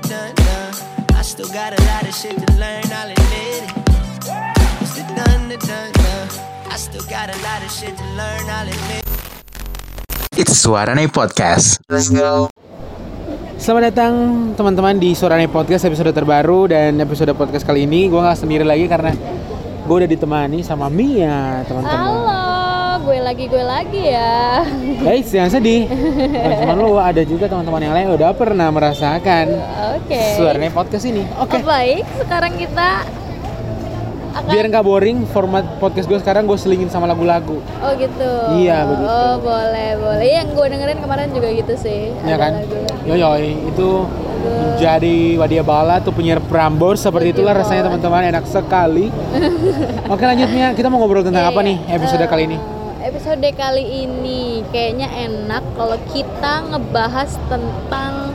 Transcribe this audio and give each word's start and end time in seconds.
the 0.00 0.08
done 0.08 0.34
done. 0.34 0.74
I 1.14 1.22
still 1.22 1.48
got 1.50 1.74
a 1.74 1.80
lot 1.90 2.06
of 2.06 2.14
shit 2.14 2.36
to 2.38 2.48
learn, 2.54 2.86
I'll 2.94 3.10
admit 3.10 3.66
it. 3.66 3.66
It's 4.82 4.94
the 4.94 5.04
done 5.18 5.50
the 5.50 5.58
done 5.58 5.90
done. 5.90 6.28
I 6.70 6.76
still 6.78 7.02
got 7.10 7.34
a 7.34 7.38
lot 7.42 7.60
of 7.66 7.70
shit 7.70 7.94
to 7.96 8.06
learn, 8.14 8.44
I'll 8.46 8.68
admit 8.68 9.02
it. 9.02 10.38
It's 10.38 10.54
Suarane 10.54 11.10
Podcast. 11.10 11.82
Let's 11.90 12.14
go. 12.14 12.46
Selamat 13.58 13.90
datang 13.90 14.14
teman-teman 14.54 15.02
di 15.02 15.18
Suarane 15.18 15.50
Podcast 15.50 15.90
episode 15.90 16.14
terbaru 16.14 16.70
dan 16.70 16.94
episode 17.02 17.34
podcast 17.34 17.66
kali 17.66 17.82
ini 17.90 18.06
gue 18.06 18.20
nggak 18.22 18.38
sendiri 18.38 18.62
lagi 18.62 18.86
karena 18.86 19.10
gue 19.82 19.96
udah 19.98 20.06
ditemani 20.06 20.62
sama 20.62 20.86
Mia 20.86 21.66
teman-teman. 21.66 21.98
Halo, 21.98 22.57
gue 23.08 23.24
lagi 23.24 23.48
gue 23.48 23.64
lagi 23.64 24.02
ya. 24.12 24.60
Guys, 25.08 25.32
jangan 25.32 25.48
sedih. 25.48 25.88
Teman-teman 25.88 26.76
lo 26.76 27.00
ada 27.00 27.24
juga 27.24 27.48
teman-teman 27.48 27.80
yang 27.80 27.94
lain 27.96 28.08
udah 28.12 28.36
pernah 28.36 28.68
merasakan 28.68 29.48
Oke. 29.96 30.36
Suarane 30.36 30.68
Podcast 30.68 31.08
ini. 31.08 31.24
Oke. 31.40 31.56
Oh, 31.56 31.64
baik, 31.64 32.04
sekarang 32.20 32.60
kita 32.60 33.08
akan 34.36 34.52
Biar 34.52 34.68
nggak 34.68 34.84
boring, 34.84 35.24
format 35.24 35.64
podcast 35.80 36.04
gue 36.04 36.20
sekarang 36.20 36.44
gue 36.44 36.60
selingin 36.60 36.92
sama 36.92 37.08
lagu-lagu. 37.08 37.64
Oh 37.80 37.92
gitu. 37.96 38.32
Iya, 38.60 38.84
begitu. 38.84 39.08
Oh 39.08 39.34
boleh 39.40 39.90
boleh. 39.96 40.24
Iya, 40.28 40.44
Yang 40.44 40.48
gue 40.52 40.66
dengerin 40.68 40.98
kemarin 41.00 41.28
juga 41.32 41.48
gitu 41.48 41.74
sih. 41.80 42.12
Ya 42.28 42.36
kan? 42.36 42.60
lagu-lagu. 42.60 43.08
Yoyoy, 43.08 43.56
itu 43.72 43.88
menjadi 44.38 45.16
wadia 45.40 45.64
bala 45.64 45.98
tuh 46.04 46.12
penyiar 46.12 46.44
Prambors 46.44 47.00
seperti 47.00 47.32
itulah 47.32 47.56
rasanya 47.56 47.88
teman-teman 47.88 48.28
enak 48.28 48.44
sekali. 48.44 49.08
Oke 50.12 50.28
lanjut 50.28 50.52
Mia, 50.52 50.76
kita 50.76 50.92
mau 50.92 51.00
ngobrol 51.00 51.24
tentang 51.24 51.48
Iya, 51.48 51.56
apa 51.56 51.60
iya. 51.64 51.68
nih 51.72 51.76
episode 51.96 52.20
Eh, 52.20 52.28
kali 52.28 52.44
ini? 52.52 52.77
Episode 52.98 53.54
kali 53.54 54.04
ini 54.04 54.42
kayaknya 54.68 55.06
enak 55.06 55.62
kalau 55.78 55.94
kita 56.10 56.66
ngebahas 56.66 57.30
tentang 57.46 58.34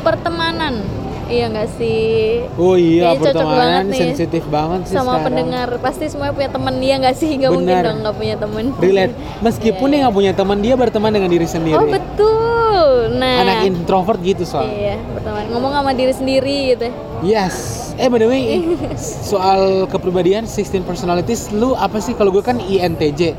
pertemanan. 0.00 0.78
Iya 1.24 1.50
nggak 1.50 1.70
sih? 1.74 2.44
Oh 2.54 2.76
iya, 2.76 3.10
Kayaknya 3.10 3.24
cocok 3.26 3.48
banget 3.48 3.84
nih. 3.88 4.00
sensitif 4.06 4.44
banget 4.46 4.80
sih 4.84 4.94
Sama 4.94 5.04
sekarang. 5.08 5.24
pendengar 5.26 5.68
pasti 5.80 6.04
semuanya 6.06 6.34
punya 6.36 6.50
temen 6.52 6.74
dia 6.78 6.94
nggak 7.00 7.16
sih? 7.16 7.30
Nggak 7.34 7.50
mungkin 7.50 7.76
dong 7.80 7.98
nggak 8.04 8.16
punya 8.16 8.36
temen. 8.36 8.64
Relate. 8.76 9.14
Meskipun 9.46 9.74
Iya, 9.80 9.90
dia 9.90 9.96
iya. 9.96 10.04
nggak 10.04 10.14
punya 10.14 10.32
teman, 10.36 10.58
dia 10.60 10.74
berteman 10.76 11.10
dengan 11.10 11.30
diri 11.32 11.46
sendiri. 11.48 11.74
Oh 11.74 11.88
betul. 11.88 12.86
Nah. 13.16 13.36
Anak 13.40 13.66
introvert 13.66 14.20
gitu 14.20 14.44
soal. 14.44 14.68
Iya, 14.68 15.00
berteman. 15.10 15.42
Ngomong 15.50 15.72
sama 15.74 15.90
diri 15.90 16.12
sendiri 16.12 16.56
gitu. 16.70 16.86
Yes. 17.24 17.80
Eh 17.96 18.06
by 18.06 18.20
the 18.20 18.28
way, 18.28 18.44
soal 19.32 19.88
kepribadian 19.88 20.44
16 20.44 20.84
personalities, 20.84 21.48
lu 21.50 21.72
apa 21.72 21.98
sih? 21.98 22.12
Kalau 22.12 22.30
gue 22.30 22.42
kan 22.42 22.60
INTJ. 22.60 23.32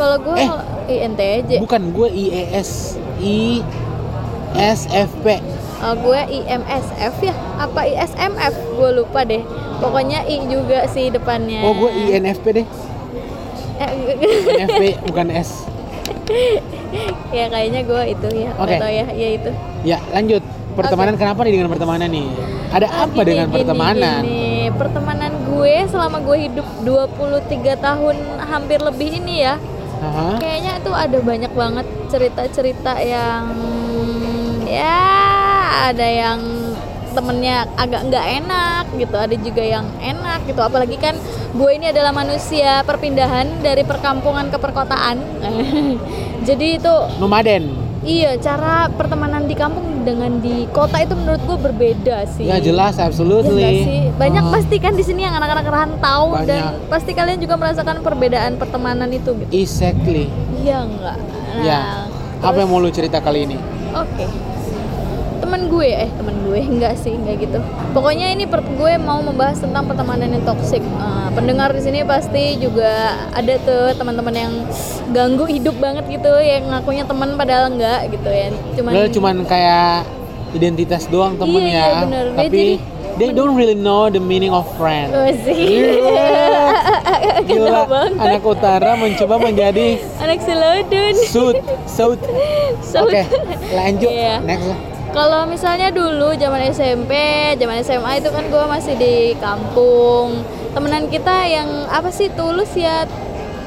Kalau 0.00 0.16
gue 0.16 0.36
Eh. 0.40 0.48
INTJ, 0.90 1.60
Bukan 1.60 1.92
gue 1.92 2.08
IES. 2.08 2.96
I 3.20 3.60
SFP. 4.56 5.44
Oh, 5.80 5.92
gue 5.94 6.20
IMSF 6.26 7.14
ya? 7.20 7.34
Apa 7.56 7.84
ISMF? 7.84 8.54
Gue 8.74 8.90
lupa 8.94 9.22
deh. 9.22 9.44
Pokoknya 9.76 10.24
I 10.24 10.40
juga 10.44 10.88
sih 10.88 11.08
depannya. 11.08 11.60
Oh, 11.62 11.72
gue 11.74 11.88
INFP 11.92 12.44
deh. 12.54 12.66
Eh, 13.76 13.90
INFP 14.56 15.04
bukan 15.04 15.28
S. 15.30 15.68
ya 17.30 17.46
kayaknya 17.46 17.80
gue 17.82 18.02
itu 18.08 18.28
ya. 18.34 18.50
Oke. 18.56 18.76
Oke. 18.76 18.88
ya, 18.88 19.06
ya 19.08 19.28
itu. 19.30 19.50
Ya, 19.82 19.98
lanjut. 20.10 20.42
Pertemanan 20.70 21.14
kenapa 21.14 21.44
nih 21.44 21.52
dengan 21.54 21.68
pertemanan 21.68 22.08
nih? 22.08 22.28
Ada 22.70 22.86
Ah, 22.88 23.04
apa 23.04 23.20
gini, 23.20 23.26
dengan 23.26 23.46
gini, 23.46 23.54
pertemanan? 23.58 24.20
gini. 24.22 24.48
Pertemanan 24.70 25.32
gue 25.44 25.74
selama 25.86 26.18
gue 26.22 26.38
hidup 26.40 26.66
23 26.80 27.74
tahun 27.76 28.16
hampir 28.42 28.78
lebih 28.80 29.10
ini 29.16 29.44
ya. 29.44 29.54
Aha. 30.00 30.40
Kayaknya 30.40 30.72
tuh 30.80 30.96
ada 30.96 31.18
banyak 31.20 31.52
banget 31.52 31.86
cerita-cerita 32.08 32.92
yang 33.04 33.44
ya 34.64 35.00
ada 35.92 36.08
yang 36.08 36.40
temennya 37.10 37.66
agak 37.74 38.06
nggak 38.06 38.26
enak 38.42 38.84
gitu 38.94 39.16
ada 39.18 39.34
juga 39.34 39.62
yang 39.66 39.86
enak 39.98 40.46
gitu 40.46 40.62
apalagi 40.62 40.94
kan 40.94 41.18
gue 41.50 41.70
ini 41.74 41.90
adalah 41.90 42.14
manusia 42.14 42.86
perpindahan 42.86 43.66
dari 43.66 43.82
perkampungan 43.82 44.46
ke 44.46 44.58
perkotaan 44.62 45.18
jadi 46.48 46.66
itu 46.78 46.94
Nomaden. 47.18 47.89
Iya 48.02 48.36
cara 48.36 48.88
pertemanan 48.88 49.44
di 49.44 49.52
kampung 49.52 49.84
dengan 50.00 50.40
di 50.40 50.64
kota 50.70 50.96
itu 50.98 51.12
menurut 51.12 51.40
gue 51.40 51.58
berbeda 51.60 52.24
sih 52.26 52.44
Ya 52.44 52.56
jelas, 52.56 52.96
Iya 52.96 52.98
nggak 52.98 53.08
absolutely. 53.10 53.76
sih? 53.84 54.00
Banyak 54.16 54.42
Ah, 54.42 54.52
pasti 54.52 54.76
kan 54.76 54.92
di 54.92 55.04
sini 55.04 55.20
yang 55.22 55.34
anak-anak 55.34 55.66
rantau 55.66 56.32
dan 56.40 56.48
Banyak. 56.72 56.88
pasti 56.88 57.12
kalian 57.12 57.38
juga 57.38 57.54
merasakan 57.54 58.00
perbedaan 58.00 58.56
pertemanan 58.56 59.08
itu 59.08 59.36
gitu. 59.36 59.50
Exactly. 59.52 60.32
Iya 60.56 60.82
enggak? 60.82 61.16
Nah, 61.20 61.60
Ya. 61.60 61.80
Apa 62.40 62.56
yang 62.58 62.72
mau 62.72 62.80
lu 62.80 62.88
cerita 62.88 63.20
kali 63.20 63.44
ini? 63.44 63.56
Oke. 63.92 64.24
Temen 65.50 65.66
gue, 65.66 65.90
eh 65.90 66.06
temen 66.06 66.46
gue 66.46 66.60
enggak 66.72 66.94
sih, 66.94 67.10
enggak 67.10 67.42
gitu. 67.42 67.58
Pokoknya 67.90 68.30
ini 68.30 68.46
per- 68.46 68.62
gue 68.62 68.92
mau 68.96 69.18
membahas 69.18 69.58
tentang 69.58 69.82
pertemanan 69.82 70.30
yang 70.30 70.46
toksik. 70.46 70.78
Eh, 70.78 71.28
pendengar 71.34 71.74
di 71.74 71.82
sini 71.82 72.06
pasti 72.06 72.54
juga 72.54 72.86
ada 73.34 73.58
tuh 73.58 73.90
teman-teman 73.92 74.30
yang 74.30 74.52
ganggu 75.10 75.50
hidup 75.50 75.74
banget 75.74 76.06
gitu, 76.06 76.30
yang 76.38 76.70
ngakunya 76.70 77.02
teman 77.02 77.34
padahal 77.34 77.66
enggak 77.66 78.06
gitu 78.08 78.30
ya. 78.30 78.54
Cuman 78.78 78.90
Padahal 78.94 79.10
cuman 79.10 79.36
kayak 79.42 80.06
identitas 80.52 81.10
doang 81.10 81.34
temen 81.34 81.58
Iya, 81.60 81.66
ya. 81.68 81.82
iya, 81.84 81.98
bener. 82.00 82.26
Tapi 82.38 82.46
jadi- 82.46 82.78
they 83.18 83.30
don't 83.30 83.52
really 83.52 83.74
know 83.74 84.06
the 84.06 84.22
meaning 84.22 84.48
of 84.48 84.62
friend. 84.78 85.10
Oh, 85.10 85.26
sih. 85.42 85.66
Gila, 87.42 87.66
Gila 87.66 87.80
banget. 87.84 88.22
anak 88.22 88.42
utara 88.44 88.94
mencoba 88.94 89.34
menjadi 89.36 89.98
Anak 90.16 90.38
selodon. 90.40 91.14
suit, 91.26 91.58
suit. 91.90 92.22
Saut. 92.80 93.10
Oke, 93.10 93.26
lanjut. 93.72 94.14
Iya. 94.14 94.38
Next. 94.40 94.99
Kalau 95.10 95.42
misalnya 95.42 95.90
dulu 95.90 96.38
zaman 96.38 96.70
SMP, 96.70 97.12
zaman 97.58 97.82
SMA 97.82 98.22
itu 98.22 98.30
kan 98.30 98.46
gue 98.46 98.64
masih 98.70 98.94
di 98.94 99.34
kampung. 99.42 100.46
Temenan 100.70 101.10
kita 101.10 101.50
yang 101.50 101.66
apa 101.90 102.14
sih 102.14 102.30
tulus 102.38 102.70
ya 102.78 103.02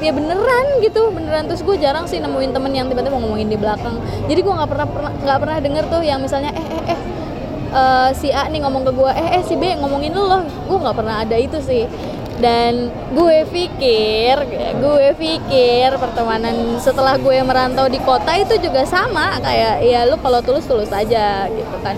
ya 0.00 0.12
beneran 0.16 0.80
gitu 0.80 1.12
beneran. 1.12 1.44
Terus 1.44 1.60
gue 1.60 1.76
jarang 1.76 2.08
sih 2.08 2.16
nemuin 2.16 2.48
temen 2.48 2.72
yang 2.72 2.88
tiba-tiba 2.88 3.20
ngomongin 3.20 3.52
di 3.52 3.60
belakang. 3.60 4.00
Jadi 4.24 4.40
gue 4.40 4.54
nggak 4.56 4.70
pernah 4.72 4.86
nggak 5.20 5.38
pernah 5.44 5.56
denger 5.60 5.84
tuh 5.92 6.00
yang 6.00 6.24
misalnya 6.24 6.48
eh 6.56 6.64
eh 6.64 6.84
eh 6.96 7.00
eh, 7.76 8.08
si 8.16 8.32
A 8.32 8.48
nih 8.48 8.64
ngomong 8.64 8.88
ke 8.88 8.92
gue 8.96 9.10
eh 9.12 9.28
eh 9.36 9.42
si 9.44 9.60
B 9.60 9.68
ngomongin 9.76 10.16
loh. 10.16 10.48
Gue 10.64 10.80
nggak 10.80 10.96
pernah 10.96 11.28
ada 11.28 11.36
itu 11.36 11.60
sih 11.60 11.84
dan 12.34 12.90
gue 13.14 13.38
pikir 13.46 14.34
gue 14.74 15.06
pikir 15.14 15.94
pertemanan 15.96 16.76
setelah 16.78 17.14
gue 17.14 17.38
merantau 17.40 17.86
di 17.86 17.98
kota 17.98 18.34
itu 18.34 18.58
juga 18.58 18.82
sama 18.82 19.38
kayak 19.38 19.80
ya 19.80 20.00
lu 20.04 20.18
kalau 20.18 20.42
tulus 20.42 20.66
tulus 20.66 20.90
aja 20.90 21.46
gitu 21.46 21.76
kan 21.80 21.94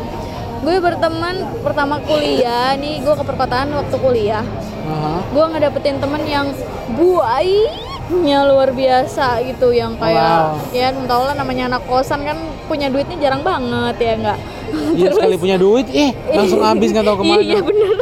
gue 0.61 0.77
berteman 0.77 1.35
pertama 1.63 2.03
kuliah 2.03 2.75
nih 2.75 3.01
gue 3.01 3.15
ke 3.15 3.25
perkotaan 3.25 3.71
waktu 3.71 3.97
kuliah 3.97 4.45
Aha. 4.87 5.25
gue 5.31 5.45
ngedapetin 5.47 5.99
temen 5.99 6.23
yang 6.23 6.47
buainya 6.95 8.39
luar 8.45 8.71
biasa 8.71 9.41
gitu 9.43 9.71
yang 9.71 9.95
kayak 9.97 10.17
Wow. 10.17 10.75
ya 10.75 10.91
tau 11.07 11.23
lah 11.25 11.35
namanya 11.35 11.71
anak 11.71 11.83
kosan 11.87 12.23
kan 12.23 12.37
punya 12.67 12.91
duitnya 12.91 13.17
jarang 13.21 13.43
banget 13.43 13.97
ya 13.99 14.13
enggak 14.15 14.39
Iya 14.67 15.15
sekali 15.15 15.39
punya 15.39 15.55
duit, 15.55 15.87
eh 15.95 16.11
langsung 16.27 16.59
habis 16.67 16.91
nggak 16.91 17.07
tahu 17.07 17.23
ke 17.23 17.25
mana. 17.25 17.39
iya 17.39 17.63
bener 17.63 17.95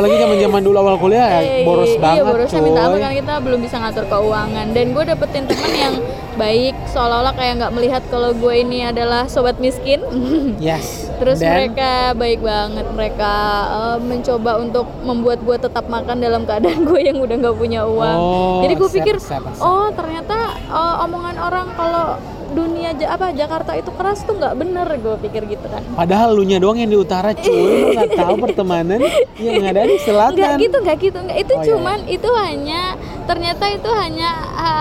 Apalagi 0.00 0.16
zaman 0.16 0.38
zaman 0.40 0.60
dulu 0.64 0.76
awal 0.80 0.96
kuliah 0.96 1.28
ya, 1.28 1.40
Eh, 1.44 1.64
boros 1.68 1.92
banget 2.00 2.16
iya 2.16 2.22
borosnya 2.24 2.60
minta 2.64 2.80
ampun 2.88 3.00
kan 3.04 3.12
kita 3.12 3.34
belum 3.44 3.60
bisa 3.60 3.76
ngatur 3.76 4.04
keuangan. 4.08 4.66
Dan 4.72 4.86
gue 4.96 5.04
dapetin 5.04 5.44
temen 5.44 5.72
yang 5.76 5.94
baik 6.40 6.72
seolah-olah 6.88 7.36
kayak 7.36 7.52
nggak 7.60 7.72
melihat 7.76 8.02
kalau 8.08 8.32
gue 8.32 8.54
ini 8.56 8.88
adalah 8.88 9.28
sobat 9.28 9.60
miskin. 9.60 10.00
Yes. 10.60 11.08
terus 11.20 11.36
Dan- 11.36 11.68
mereka 11.68 12.16
baik 12.16 12.40
banget 12.40 12.86
mereka 12.96 13.32
eh, 13.68 13.98
mencoba 14.00 14.56
untuk 14.56 14.88
membuat 15.04 15.44
gue 15.44 15.56
tetap 15.60 15.84
makan 15.84 16.16
dalam 16.16 16.48
keadaan 16.48 16.80
gue 16.88 17.00
yang 17.04 17.20
udah 17.20 17.36
nggak 17.36 17.56
punya 17.60 17.84
uang. 17.84 18.16
Oh, 18.16 18.60
jadi 18.64 18.72
gue 18.72 18.88
pikir 18.88 19.14
oh 19.60 19.92
ternyata 19.92 20.36
eh, 20.56 21.04
omongan 21.04 21.36
orang 21.36 21.68
kalau 21.76 22.16
dunia 22.50 22.90
apa 23.06 23.30
Jakarta 23.30 23.72
itu 23.72 23.90
keras 23.94 24.22
tuh 24.22 24.34
nggak 24.34 24.54
bener 24.58 24.86
gue 24.90 25.16
pikir 25.22 25.46
gitu 25.46 25.66
kan 25.66 25.82
Padahal 25.94 26.34
lu 26.34 26.42
nya 26.42 26.58
doang 26.58 26.76
yang 26.76 26.90
di 26.90 26.98
utara 26.98 27.30
cuy, 27.30 27.92
nggak 27.94 28.10
tahu 28.14 28.34
pertemanan 28.40 29.00
yang 29.36 29.62
ada 29.62 29.86
di 29.86 29.96
selatan. 29.98 30.36
Enggak 30.36 30.54
gitu, 30.58 30.76
enggak 30.78 30.98
gitu, 30.98 31.18
enggak. 31.18 31.38
Itu 31.38 31.52
Oh, 31.52 31.62
iya. 31.62 31.68
cuman 31.70 31.98
itu 32.06 32.30
hanya 32.32 32.82
ternyata 33.24 33.64
itu 33.68 33.90
hanya 33.90 34.30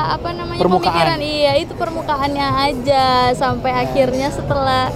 apa 0.10 0.30
namanya 0.32 0.60
Permukaan. 0.60 0.90
pemikiran 0.90 1.20
iya, 1.22 1.52
itu 1.56 1.74
permukaannya 1.74 2.48
aja 2.66 3.06
sampai 3.34 3.72
akhirnya 3.74 4.30
setelah 4.30 4.90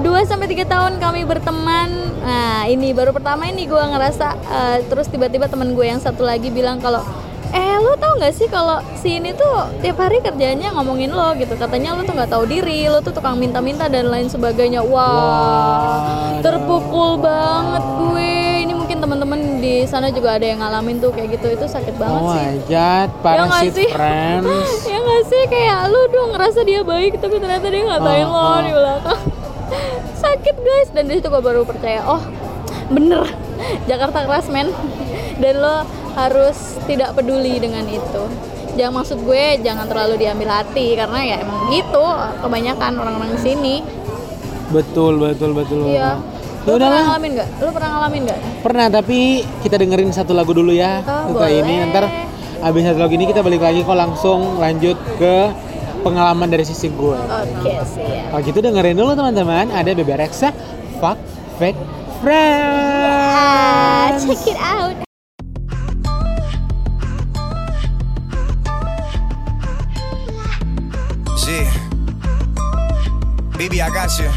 2 0.00 0.06
sampai 0.24 0.46
3 0.48 0.64
tahun 0.64 0.92
kami 0.98 1.22
berteman. 1.24 1.88
Nah, 2.20 2.66
ini 2.66 2.90
baru 2.90 3.10
pertama 3.10 3.46
ini 3.46 3.64
gua 3.64 3.86
ngerasa 3.86 4.26
eh, 4.34 4.78
terus 4.86 5.06
tiba-tiba 5.06 5.46
temen 5.46 5.72
gue 5.72 5.86
yang 5.86 5.98
satu 5.98 6.22
lagi 6.22 6.50
bilang 6.50 6.78
kalau 6.78 7.00
eh 7.48 7.76
lo 7.76 7.94
tau 7.94 8.16
nggak 8.16 8.32
sih 8.32 8.46
kalau 8.46 8.78
si 8.94 9.16
ini 9.16 9.30
tuh 9.30 9.52
tiap 9.78 9.98
hari 9.98 10.18
kerjanya 10.18 10.72
ngomongin 10.72 11.08
lo 11.08 11.34
gitu. 11.34 11.54
Katanya 11.54 11.92
lo 11.92 12.02
tuh 12.02 12.12
nggak 12.12 12.28
tahu 12.28 12.44
diri 12.44 12.86
lo 12.86 12.98
tuh 12.98 13.10
tukang 13.10 13.36
minta-minta 13.36 13.86
dan 13.86 14.06
lain 14.06 14.26
sebagainya. 14.26 14.80
Wah 14.80 15.06
Waduh. 15.06 16.42
terpukul 16.42 17.10
banget 17.16 17.84
gue. 17.96 18.32
Ini 18.62 18.72
mungkin 18.72 18.98
teman-teman 18.98 19.40
di 19.56 19.84
sana 19.84 20.08
juga 20.08 20.34
ada 20.34 20.44
yang 20.44 20.58
ngalamin 20.58 20.96
tuh 20.96 21.10
kayak 21.10 21.34
gitu. 21.34 21.46
Itu 21.52 21.66
sakit 21.66 21.94
banget 21.94 22.20
Oh 22.20 22.32
sih. 22.32 22.46
god, 22.66 23.08
nggak 23.10 23.22
parasit 23.22 23.72
sih? 23.74 23.88
friends. 23.90 24.48
ya 24.90 24.96
nggak 24.96 25.22
sih? 25.24 25.42
Kayak 25.46 25.78
lu 25.86 26.00
dong 26.08 26.28
ngerasa 26.32 26.60
dia 26.62 26.80
baik 26.82 27.12
tapi 27.16 27.36
ternyata 27.36 27.66
dia 27.66 27.82
ngatain 27.84 28.24
Oh, 28.24 28.32
lo 28.32 28.40
oh. 28.40 28.58
di 28.60 28.72
belakang. 28.72 29.20
Sakit 30.22 30.56
guys. 30.56 30.88
Dan 30.90 31.06
dari 31.06 31.18
situ 31.18 31.28
gue 31.28 31.40
baru 31.40 31.62
percaya 31.62 32.02
oh 32.04 32.22
bener. 32.88 33.22
Jakarta 33.84 34.22
keras 34.22 34.46
men. 34.46 34.70
Dan 35.42 35.58
lo 35.58 35.84
harus 36.16 36.80
tidak 36.84 37.12
peduli 37.12 37.56
dengan 37.56 37.84
itu 37.84 38.22
jangan 38.74 38.92
maksud 38.98 39.18
gue 39.20 39.44
jangan 39.60 39.84
terlalu 39.84 40.14
diambil 40.18 40.48
hati 40.54 40.94
karena 40.94 41.18
ya 41.22 41.36
emang 41.40 41.68
gitu 41.68 42.04
kebanyakan 42.40 42.90
orang-orang 42.96 43.30
di 43.32 43.40
sini 43.42 43.74
Betul, 44.66 45.16
betul, 45.16 45.54
betul. 45.54 45.86
iya 45.86 46.18
Ya 46.66 46.66
lo 46.66 46.74
pernah 46.74 47.02
ngalamin 47.06 47.30
nggak 47.38 47.48
lo 47.56 47.68
pernah 47.70 47.88
ngalamin 47.94 48.20
nggak 48.26 48.38
Pernah, 48.58 48.86
tapi 48.90 49.18
kita 49.62 49.78
dengerin 49.78 50.10
satu 50.10 50.34
lagu 50.34 50.50
dulu 50.50 50.74
ya. 50.74 50.98
Oh, 51.00 51.30
Setelah 51.30 51.50
ini 51.54 51.74
boleh. 51.78 51.86
ntar 51.86 52.04
abis 52.58 52.80
satu 52.82 52.98
lagu 52.98 53.12
ini 53.14 53.24
kita 53.24 53.40
balik 53.40 53.62
lagi 53.62 53.80
kok 53.80 53.94
langsung 53.94 54.58
lanjut 54.58 54.98
ke 55.14 55.34
pengalaman 56.02 56.50
dari 56.50 56.62
sisi 56.62 56.88
gue. 56.88 57.14
oke 57.14 57.72
siap 57.86 58.28
Kalau 58.28 58.42
gitu 58.42 58.58
dengerin 58.58 58.96
dulu 58.96 59.14
teman-teman, 59.14 59.70
ada 59.70 59.86
Bebe 59.86 60.12
Rexa, 60.12 60.50
Fuck 60.98 61.16
Fake 61.56 61.78
Friends. 62.18 64.26
check 64.26 64.42
it 64.44 64.58
out 64.58 65.05
Baby, 73.76 73.82
I 73.82 73.90
got 73.90 74.18
you. 74.18 74.30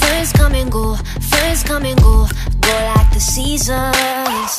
Friends 0.00 0.32
come 0.32 0.52
and 0.56 0.68
go, 0.68 0.96
friends 1.30 1.62
come 1.62 1.84
and 1.84 1.96
go, 2.00 2.26
go 2.60 2.72
like 2.96 3.12
the 3.12 3.20
seasons. 3.20 4.58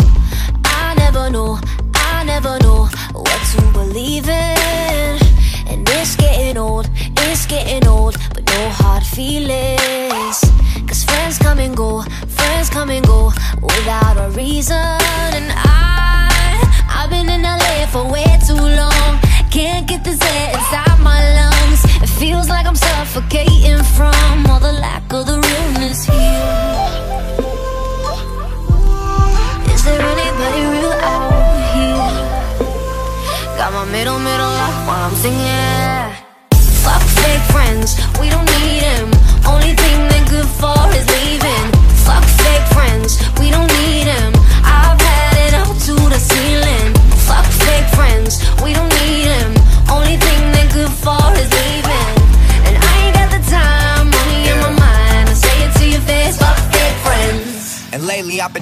I 0.64 0.94
never 0.98 1.30
know, 1.30 1.60
I 1.96 2.24
never 2.24 2.58
know 2.60 2.88
what 3.12 3.42
to 3.52 3.62
believe 3.74 4.30
in. 4.30 5.20
And 5.68 5.86
it's 5.90 6.16
getting 6.16 6.58
old, 6.58 6.90
it's 6.96 7.46
getting 7.46 7.86
old, 7.90 8.16
but 8.34 8.46
no 8.46 8.70
hard 8.70 9.04
feelings. 9.04 10.40
Cause 10.88 11.04
friends 11.04 11.38
come 11.40 11.60
and 11.60 11.76
go, 11.76 12.04
friends 12.38 12.70
come 12.70 12.90
and 12.90 13.06
go 13.06 13.34
without 13.62 14.16
a 14.16 14.30
reason. 14.30 14.78
And 14.78 15.52
I, 15.58 16.86
I've 16.88 17.10
been 17.10 17.28
in 17.28 17.42
LA 17.42 17.86
for 17.88 18.10
way 18.10 18.40
too 18.48 18.56
long. 18.56 19.20
Can't 19.52 19.86
get 19.86 20.02
this 20.06 20.22
air 20.22 20.54
inside 20.54 20.98
my 21.02 21.20
lungs. 21.36 21.84
It 22.02 22.08
feels 22.08 22.48
like 22.48 22.66
I'm 22.66 22.76
suffocating 22.76 23.84
from 23.98 24.46
all 24.50 24.62
the 24.62 24.72
lack 24.72 25.04
of 25.12 25.26
the 25.26 25.38
realness 25.46 26.06
here. 26.06 26.72
Is 29.74 29.84
there 29.84 30.02
anybody 30.02 30.62
real 30.72 30.94
out 31.04 31.60
here? 31.76 32.12
Got 33.58 33.74
my 33.74 33.86
middle, 33.92 34.20
middle 34.20 34.56
up 34.68 34.88
while 34.88 35.10
I'm 35.10 35.16
singing. 35.16 36.16
Fuck 36.84 37.04
fake 37.20 37.46
friends, 37.52 37.98
we 38.22 38.30
don't 38.30 38.46
need 38.46 38.81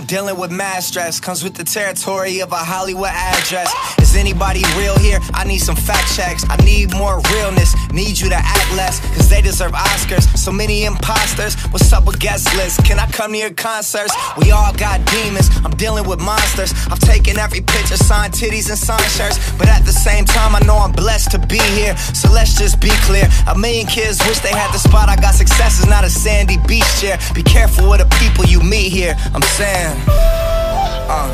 dealing 0.10 0.38
with 0.40 0.50
mad 0.50 0.82
stress. 0.82 1.20
Comes 1.20 1.44
with 1.44 1.54
the 1.54 1.64
territory 1.64 2.40
of 2.40 2.52
a 2.52 2.58
Hollywood 2.58 3.14
address. 3.14 3.72
Is 4.02 4.16
anybody 4.16 4.64
real 4.76 4.98
here? 4.98 5.20
I 5.36 5.44
need 5.46 5.60
some 5.60 5.76
fact 5.76 6.16
checks. 6.16 6.44
I 6.50 6.58
need 6.66 6.92
more 6.98 7.22
realness. 7.32 7.76
Need 7.94 8.20
you 8.20 8.28
to 8.30 8.36
act 8.36 8.74
less, 8.76 9.00
cause 9.14 9.30
they 9.30 9.42
deserve 9.42 9.74
Oscars. 9.74 10.26
So 10.36 10.52
many 10.52 10.86
imposters. 10.86 11.54
What's 11.70 11.94
up 11.94 12.08
with 12.08 12.20
guest 12.20 12.50
lists? 12.56 12.82
Can 12.82 12.98
I 12.98 13.06
come 13.12 13.34
to 13.34 13.38
your 13.38 13.54
concerts? 13.54 14.12
We 14.38 14.50
all 14.50 14.74
got 14.74 15.06
demons. 15.06 15.50
I'm 15.64 15.78
dealing 15.78 16.08
with 16.08 16.20
monsters. 16.20 16.74
I've 16.90 17.00
taken 17.00 17.38
every 17.38 17.62
picture, 17.62 17.96
signed 17.96 18.34
titties 18.34 18.70
and 18.70 18.80
signed 18.80 19.12
shirts. 19.14 19.38
But 19.60 19.68
at 19.68 19.86
the 19.86 19.94
same 19.94 20.26
time, 20.26 20.56
I 20.56 20.60
know 20.66 20.78
I'm 20.78 20.92
blessed 20.92 21.30
to 21.32 21.40
be 21.40 21.62
here. 21.78 21.96
So 22.18 22.32
let's 22.32 22.58
just 22.58 22.82
be 22.82 22.90
clear. 23.06 23.30
A 23.48 23.56
million 23.56 23.86
kids 23.86 24.18
wish 24.26 24.40
they 24.40 24.50
had 24.58 24.74
the 24.74 24.80
spot. 24.80 25.08
I 25.08 25.18
got 25.18 25.36
success 25.36 25.78
is 25.78 25.86
not 25.86 26.04
a 26.04 26.10
sandy 26.10 26.58
beach 26.68 26.90
chair. 27.00 27.20
Be 27.36 27.44
careful 27.44 27.88
with 27.90 28.00
the 28.00 28.10
people 28.18 28.46
you 28.46 28.60
meet 28.62 28.90
here. 28.90 29.16
I'm 29.36 29.44
saying, 29.44 29.99
uh, 30.08 31.28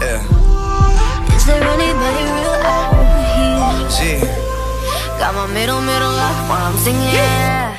yeah, 0.00 0.22
Is 1.36 1.44
there 1.46 1.62
anybody 1.62 2.22
real 2.36 2.56
out 2.66 2.92
here? 3.36 4.18
G, 4.18 4.20
Got 5.18 5.34
my 5.34 5.46
middle, 5.52 5.80
middle 5.80 6.16
up 6.18 6.36
while 6.48 6.66
I'm 6.72 6.76
singing. 6.78 7.14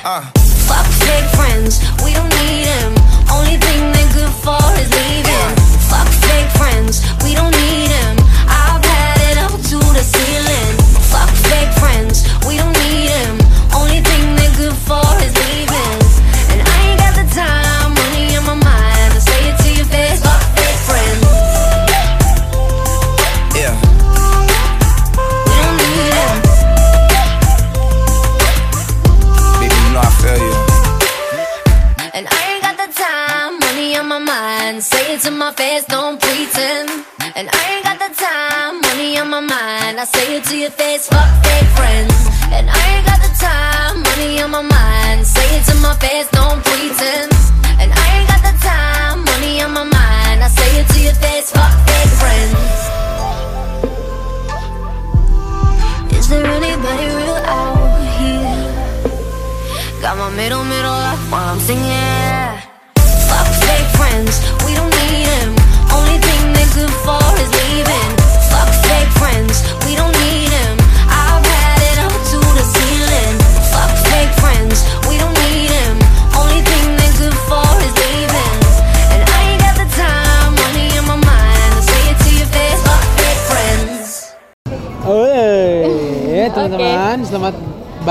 uh. 0.04 0.22
Fuck 0.64 0.86
fake 1.04 1.28
friends, 1.36 1.80
we 2.04 2.12
don't 2.14 2.30
need 2.40 2.64
them. 2.64 2.92
Only 3.30 3.56
thing 3.60 3.80
they're 3.92 4.12
good 4.16 4.32
for 4.44 4.56
is 4.80 4.88
leaving. 4.88 5.52
Fuck 5.92 6.08
fake 6.24 6.50
friends, 6.56 7.02
we 7.22 7.34
don't 7.34 7.52
need 7.52 7.88
them. 7.90 8.13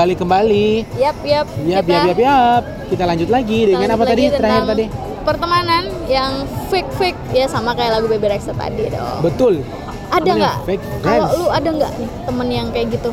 Balik 0.04 0.20
kembali. 0.20 0.68
Yap, 0.94 1.16
yap. 1.24 1.46
Yap, 1.64 1.80
Kita 1.80 1.92
yap, 1.96 2.04
yap, 2.06 2.18
yap. 2.20 2.62
Kita 2.84 3.02
lanjut 3.08 3.28
lagi 3.28 3.58
dengan 3.64 3.80
lanjut 3.80 3.96
apa 3.96 4.04
tadi? 4.04 4.22
lagi 4.22 4.24
Terakhir 4.30 4.44
tentang 4.52 4.68
tadi. 4.68 4.86
Pertemanan 5.24 5.82
yang 6.06 6.32
fake-fake 6.68 7.20
ya 7.32 7.46
sama 7.48 7.72
kayak 7.72 7.96
lagu 7.96 8.06
Bebe 8.06 8.28
Rexha 8.28 8.52
tadi 8.52 8.92
dong. 8.92 9.24
Betul. 9.24 9.64
Ada 10.12 10.30
nggak? 10.30 10.56
fake 10.68 10.84
Kalau 11.00 11.26
lu 11.34 11.46
ada 11.48 11.68
nggak 11.70 11.90
nih 11.96 12.08
temen 12.22 12.48
yang 12.52 12.66
kayak 12.68 12.86
gitu? 12.92 13.10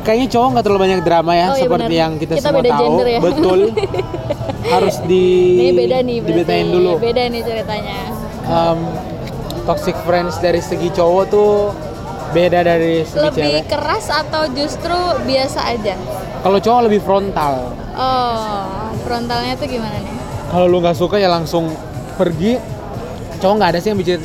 Kayaknya 0.00 0.28
cowok 0.30 0.48
nggak 0.50 0.64
terlalu 0.64 0.80
banyak 0.82 1.00
drama 1.00 1.32
ya, 1.32 1.46
Oh, 1.46 1.48
iya 1.50 1.62
seperti 1.62 1.84
benar. 1.86 2.00
yang 2.00 2.12
kita, 2.16 2.32
Kita 2.34 2.44
semua 2.46 2.60
beda 2.60 2.70
tahu. 2.70 2.82
gender 2.82 3.06
ya. 3.06 3.20
Betul. 3.20 3.60
Harus 4.74 4.96
di 5.04 5.24
Ini 5.54 5.70
beda 5.74 5.96
nih 6.00 6.16
berarti. 6.18 6.28
dibetain 6.32 6.66
dulu. 6.66 6.92
Beda 6.98 7.22
nih 7.26 7.42
ceritanya. 7.42 7.98
Em, 8.44 8.78
toxic 9.62 9.96
friends 10.02 10.40
dari 10.40 10.60
segi 10.60 10.88
cowok 10.90 11.24
tuh 11.26 11.52
beda 12.34 12.60
dari 12.60 13.06
segi 13.06 13.22
Lebih 13.22 13.38
cewek. 13.38 13.64
keras 13.70 14.06
atau 14.10 14.42
justru 14.50 14.96
biasa 15.22 15.60
aja? 15.70 15.94
Kalau 16.42 16.58
cowok 16.58 16.80
lebih 16.84 17.00
frontal. 17.00 17.70
Oh, 17.94 18.90
frontalnya 19.00 19.54
tuh 19.54 19.70
gimana 19.70 19.94
nih? 19.96 20.14
Kalau 20.50 20.66
lu 20.66 20.82
nggak 20.82 20.98
suka 20.98 21.16
ya 21.16 21.30
langsung 21.30 21.70
pergi. 22.14 22.58
Cowok 23.38 23.54
nggak 23.54 23.70
ada 23.70 23.78
sih 23.78 23.94
yang 23.94 23.98
bikin 23.98 24.20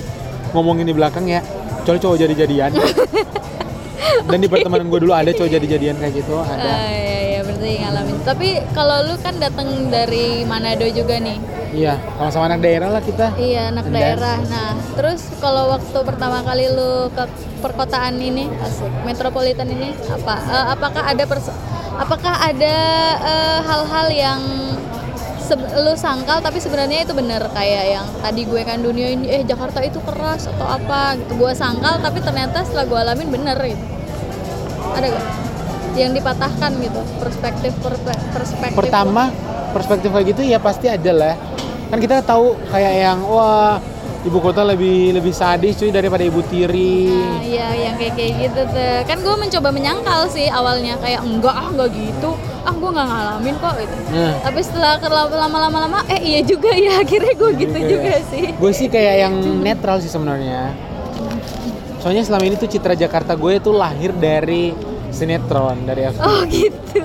ngomongin 0.51 0.83
di 0.83 0.93
belakang 0.93 1.29
ya. 1.29 1.45
Kecuali 1.79 1.99
cowok 1.99 2.17
jadi-jadian. 2.19 2.71
Dan 4.29 4.37
di 4.41 4.49
pertemanan 4.49 4.89
gue 4.89 4.99
dulu 4.99 5.13
ada 5.13 5.29
cowok 5.29 5.49
jadi-jadian 5.49 5.95
kayak 5.97 6.13
gitu, 6.17 6.37
ada. 6.37 6.59
Ah, 6.59 6.85
iya, 6.91 7.17
iya, 7.29 7.39
berarti 7.41 7.71
ngalamin. 7.81 8.17
Tapi 8.21 8.49
kalau 8.73 8.97
lu 9.05 9.15
kan 9.17 9.37
datang 9.37 9.89
dari 9.89 10.43
Manado 10.45 10.85
juga 10.85 11.17
nih. 11.17 11.37
Iya, 11.79 11.95
sama-sama 12.19 12.43
anak 12.51 12.59
daerah 12.59 12.89
lah 12.91 12.99
kita. 12.99 13.31
Iya, 13.39 13.71
anak 13.71 13.87
daerah. 13.87 14.35
Nah, 14.51 14.75
terus 14.99 15.31
kalau 15.39 15.71
waktu 15.71 15.99
pertama 16.03 16.43
kali 16.43 16.67
lu 16.67 17.07
ke 17.07 17.23
perkotaan 17.63 18.19
ini, 18.19 18.51
asik, 18.59 18.91
metropolitan 19.07 19.71
ini, 19.71 19.95
apa? 20.11 20.35
eh, 20.43 20.65
apakah 20.75 21.03
ada 21.07 21.23
pers- 21.23 21.55
apakah 21.95 22.35
ada 22.35 22.75
eh, 23.15 23.59
hal-hal 23.63 24.07
yang 24.11 24.41
se- 25.39 25.71
lu 25.79 25.95
sangkal 25.95 26.43
tapi 26.43 26.59
sebenarnya 26.59 27.07
itu 27.07 27.15
bener 27.15 27.41
kayak 27.49 27.85
yang 27.89 28.05
tadi 28.21 28.45
gue 28.45 28.61
kan 28.61 28.77
dunia 28.79 29.15
ini 29.17 29.25
eh 29.27 29.41
Jakarta 29.41 29.81
itu 29.81 29.97
keras 30.05 30.45
atau 30.45 30.67
apa 30.69 31.17
gitu 31.17 31.41
gue 31.41 31.51
sangkal 31.57 31.97
tapi 31.97 32.21
ternyata 32.21 32.61
setelah 32.61 32.85
gue 32.85 32.99
alamin 33.01 33.29
bener 33.33 33.57
gitu 33.57 33.85
ada 34.93 35.05
gak 35.09 35.25
yang 35.97 36.13
dipatahkan 36.13 36.71
gitu 36.77 37.01
perspektif 37.17 37.71
perspektif 38.31 38.77
pertama 38.77 39.33
perspektif 39.73 40.09
kayak 40.13 40.27
gitu 40.37 40.41
ya 40.45 40.61
pasti 40.61 40.85
ada 40.85 41.11
lah 41.11 41.33
kan 41.89 41.97
kita 41.97 42.21
tahu 42.21 42.53
kayak 42.69 42.93
yang 43.01 43.19
wah 43.25 43.81
ibu 44.21 44.37
kota 44.37 44.61
lebih 44.61 45.15
lebih 45.17 45.33
sadis 45.33 45.79
cuy 45.79 45.89
daripada 45.89 46.21
ibu 46.21 46.43
tiri 46.45 47.09
Nah, 47.09 47.41
iya 47.41 47.67
yang 47.89 47.95
kayak 47.97 48.13
kayak 48.13 48.33
gitu 48.45 48.61
tuh. 48.69 48.97
Kan 49.07 49.17
gue 49.23 49.35
mencoba 49.35 49.69
menyangkal 49.73 50.29
sih 50.29 50.45
awalnya 50.51 50.99
kayak 51.01 51.23
enggak 51.23 51.55
ah 51.55 51.67
enggak 51.71 51.89
gitu. 51.95 52.35
Ah 52.67 52.73
gue 52.75 52.89
nggak 52.91 53.07
ngalamin 53.09 53.55
kok 53.57 53.73
gitu. 53.79 53.95
Nah. 54.13 54.33
Tapi 54.43 54.59
setelah 54.61 54.93
lama-lama 55.01 55.77
lama 55.87 55.99
eh 56.11 56.21
iya 56.21 56.39
juga 56.45 56.69
ya 56.75 56.99
akhirnya 57.03 57.33
gue 57.33 57.51
gitu 57.57 57.79
juga 57.79 58.13
sih. 58.29 58.45
gue 58.53 58.71
sih 58.75 58.87
kayak 58.91 59.15
yang 59.25 59.33
netral 59.63 59.97
sih 60.03 60.11
sebenarnya 60.11 60.89
soalnya 61.99 62.23
selama 62.23 62.43
ini 62.47 62.55
tuh 62.55 62.71
citra 62.71 62.95
Jakarta 62.95 63.35
gue 63.35 63.59
tuh 63.59 63.75
lahir 63.75 64.15
dari 64.15 64.71
sinetron 65.11 65.83
dari 65.83 66.05
FTV 66.05 66.23
Oh 66.23 66.41
gitu. 66.45 67.01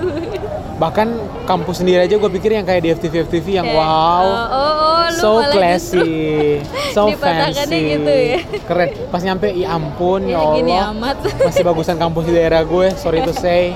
bahkan 0.75 1.07
kampus 1.45 1.81
sendiri 1.81 2.03
aja 2.03 2.15
gue 2.15 2.31
pikir 2.33 2.51
yang 2.53 2.63
kayak 2.63 2.83
di 2.83 2.91
FTV 2.91 3.15
FTV 3.25 3.47
yang 3.55 3.65
Kayak, 3.65 3.79
wow 3.79 4.25
oh, 4.25 4.35
oh, 4.35 4.73
oh, 4.91 5.05
so 5.13 5.31
classy 5.49 6.59
so 6.91 7.07
fancy 7.21 7.63
gitu 7.95 8.11
ya. 8.11 8.39
keren 8.69 8.91
pas 9.07 9.21
nyampe 9.21 9.49
ya 9.49 9.71
ampun 9.71 10.27
ya 10.27 10.35
Ya, 10.35 10.43
gini 10.53 10.73
Allah 10.73 10.91
amat. 10.93 11.17
masih 11.47 11.63
bagusan 11.63 11.95
kampus 11.95 12.27
di 12.27 12.35
daerah 12.35 12.63
gue 12.63 12.91
sorry 12.93 13.23
to 13.23 13.31
say 13.31 13.71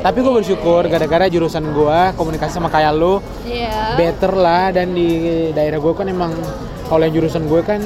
tapi 0.00 0.18
gue 0.18 0.32
bersyukur 0.32 0.82
gara-gara 0.84 1.28
jurusan 1.28 1.62
gue 1.70 1.98
komunikasi 2.14 2.52
sama 2.52 2.66
kayak 2.66 2.90
lu 2.92 3.20
Iya. 3.44 3.94
better 3.94 4.32
lah 4.32 4.72
dan 4.72 4.90
di 4.90 5.08
daerah 5.50 5.76
gue 5.76 5.92
kan 5.92 6.06
emang 6.06 6.32
kalau 6.86 7.04
yang 7.04 7.14
jurusan 7.14 7.44
gue 7.44 7.60
kan 7.60 7.78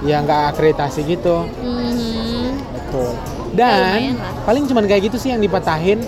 ya 0.00 0.20
nggak 0.20 0.54
akreditasi 0.54 1.04
gitu 1.04 1.44
Mhm. 1.58 2.64
Betul. 2.72 3.12
Dan 3.54 4.18
paling 4.42 4.66
cuman 4.66 4.84
kayak 4.84 5.08
gitu 5.08 5.16
sih 5.16 5.30
yang 5.30 5.38
dipatahin 5.38 6.02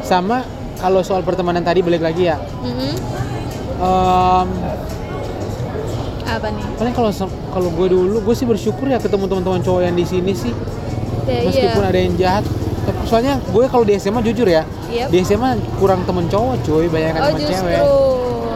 sama 0.00 0.44
kalau 0.76 1.00
soal 1.00 1.22
pertemanan 1.22 1.60
tadi 1.60 1.80
balik 1.80 2.00
lagi 2.00 2.28
ya. 2.28 2.36
Mhm. 2.60 2.92
em, 3.74 4.48
Apa 6.24 6.48
nih? 6.48 6.64
paling 6.74 6.94
kalau 6.94 7.10
kalau 7.50 7.68
gue 7.70 7.88
dulu 7.88 8.16
gue 8.20 8.34
sih 8.34 8.44
bersyukur 8.44 8.86
ya 8.86 8.96
ketemu 8.96 9.26
teman-teman 9.26 9.60
cowok 9.60 9.80
yang 9.82 9.92
di 9.92 10.04
sini 10.04 10.32
sih 10.32 10.54
Ya, 11.22 11.38
meskipun 11.44 11.78
iya. 11.78 11.88
ada 11.88 11.98
yang 12.00 12.14
jahat. 12.16 12.44
Soalnya 13.06 13.38
gue 13.38 13.64
kalau 13.68 13.82
di 13.82 13.94
SMA 13.94 14.20
jujur 14.22 14.42
ya, 14.44 14.66
Yep. 14.88 15.06
di 15.06 15.22
SMA 15.22 15.50
kurang 15.78 16.02
temen 16.02 16.26
cowok 16.26 16.58
cuy, 16.62 16.90
banyak 16.90 17.14
Oh 17.14 17.22
temen 17.28 17.40
justru. 17.40 17.54
cewek. 17.54 17.78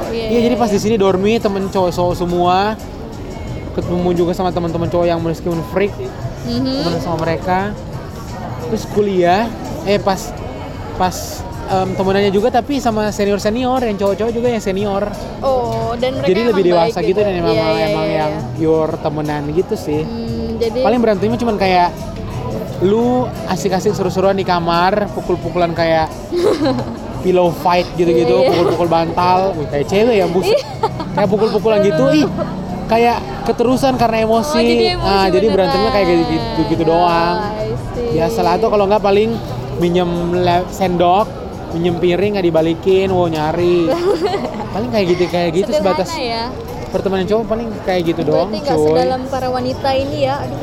Iya, 0.09 0.25
Iya 0.27 0.39
jadi 0.43 0.55
pas 0.57 0.67
di 0.67 0.81
sini 0.81 0.97
dormi 0.97 1.39
temen 1.39 1.71
cowok-cowok 1.71 2.15
semua, 2.17 2.75
ketemu 3.73 4.09
juga 4.17 4.33
sama 4.35 4.51
teman-teman 4.51 4.89
cowok 4.89 5.07
yang 5.07 5.21
meskipun 5.21 5.63
freak, 5.71 5.95
Mhm. 6.43 6.75
temenan 6.83 7.01
sama 7.01 7.17
mereka 7.21 7.71
terus 8.67 8.85
kuliah 8.91 9.47
eh 9.85 9.99
pas 9.99 10.19
pas 10.97 11.17
em, 11.67 11.89
temenannya 11.95 12.33
juga 12.33 12.49
tapi 12.49 12.79
sama 12.79 13.11
senior 13.11 13.39
senior 13.39 13.79
yang 13.81 13.97
cowok-cowok 13.97 14.33
juga 14.33 14.49
yang 14.49 14.63
senior. 14.63 15.03
Oh, 15.41 15.93
dan 15.95 16.19
mereka 16.19 16.29
jadi 16.31 16.41
lebih 16.51 16.63
dewasa 16.65 16.99
baik 16.99 17.09
gitu 17.13 17.21
dan 17.21 17.35
emang 17.37 17.55
Iya, 17.55 17.67
iya, 17.67 17.87
emang 17.91 18.07
iya, 18.07 18.17
yang 18.17 18.33
iya. 18.33 18.51
pure 18.57 18.93
temenan 18.99 19.43
gitu 19.53 19.75
sih. 19.75 20.03
Hmm, 20.03 20.59
jadi 20.59 20.81
paling 20.83 21.01
berantemnya 21.01 21.39
cuman 21.39 21.57
kayak 21.57 21.91
lu 22.85 23.25
asik-asik 23.49 23.97
seru-seruan 23.97 24.37
di 24.37 24.45
kamar 24.45 25.09
pukul-pukulan 25.17 25.73
kayak 25.73 26.13
pillow 27.25 27.51
fight 27.51 27.89
gitu-gitu 27.97 28.31
Iya, 28.37 28.43
iya. 28.43 28.51
pukul-pukul 28.53 28.89
bantal. 28.89 29.39
Wih, 29.57 29.67
kayak 29.69 29.87
cewek 29.87 30.17
ya 30.17 30.27
bus 30.27 30.47
kayak 31.15 31.29
pukul-pukulan 31.29 31.79
gitu. 31.83 32.05
Ih 32.15 32.29
kayak 32.87 33.19
keterusan 33.43 33.99
karena 33.99 34.23
emosi, 34.23 34.55
Oh, 34.55 34.63
jadi 34.63 34.85
emosi 34.95 35.11
nah 35.11 35.27
jadi 35.27 35.47
berantemnya 35.51 35.91
kayak 35.91 36.07
gitu 36.07 36.23
gitu, 36.31 36.61
gitu 36.71 36.83
doang 36.87 37.56
I 38.17 38.19
see. 38.19 38.23
biasalah 38.27 38.55
tuh 38.57 38.69
kalau 38.69 38.85
nggak 38.87 39.01
paling 39.01 39.31
minjem 39.77 40.09
sendok 40.69 41.29
minjem 41.71 41.97
piring 41.97 42.31
nggak 42.33 42.47
dibalikin 42.47 43.09
wow 43.09 43.27
nyari 43.27 43.93
paling 44.75 44.89
kayak 44.89 45.07
gitu 45.11 45.25
kayak 45.27 45.51
gitu 45.55 45.69
Sederhana 45.69 46.01
sebatas 46.01 46.11
ya. 46.15 46.45
pertemanan 46.89 47.25
cowok 47.25 47.45
paling 47.45 47.69
kayak 47.83 48.03
gitu 48.07 48.21
doang 48.23 48.49
Berarti 48.49 48.61
nggak 48.63 48.77
cuy 48.77 48.89
sedalam 48.91 49.21
para 49.27 49.49
wanita 49.49 49.91
ini 49.93 50.19
ya. 50.23 50.37
Aduh. 50.39 50.61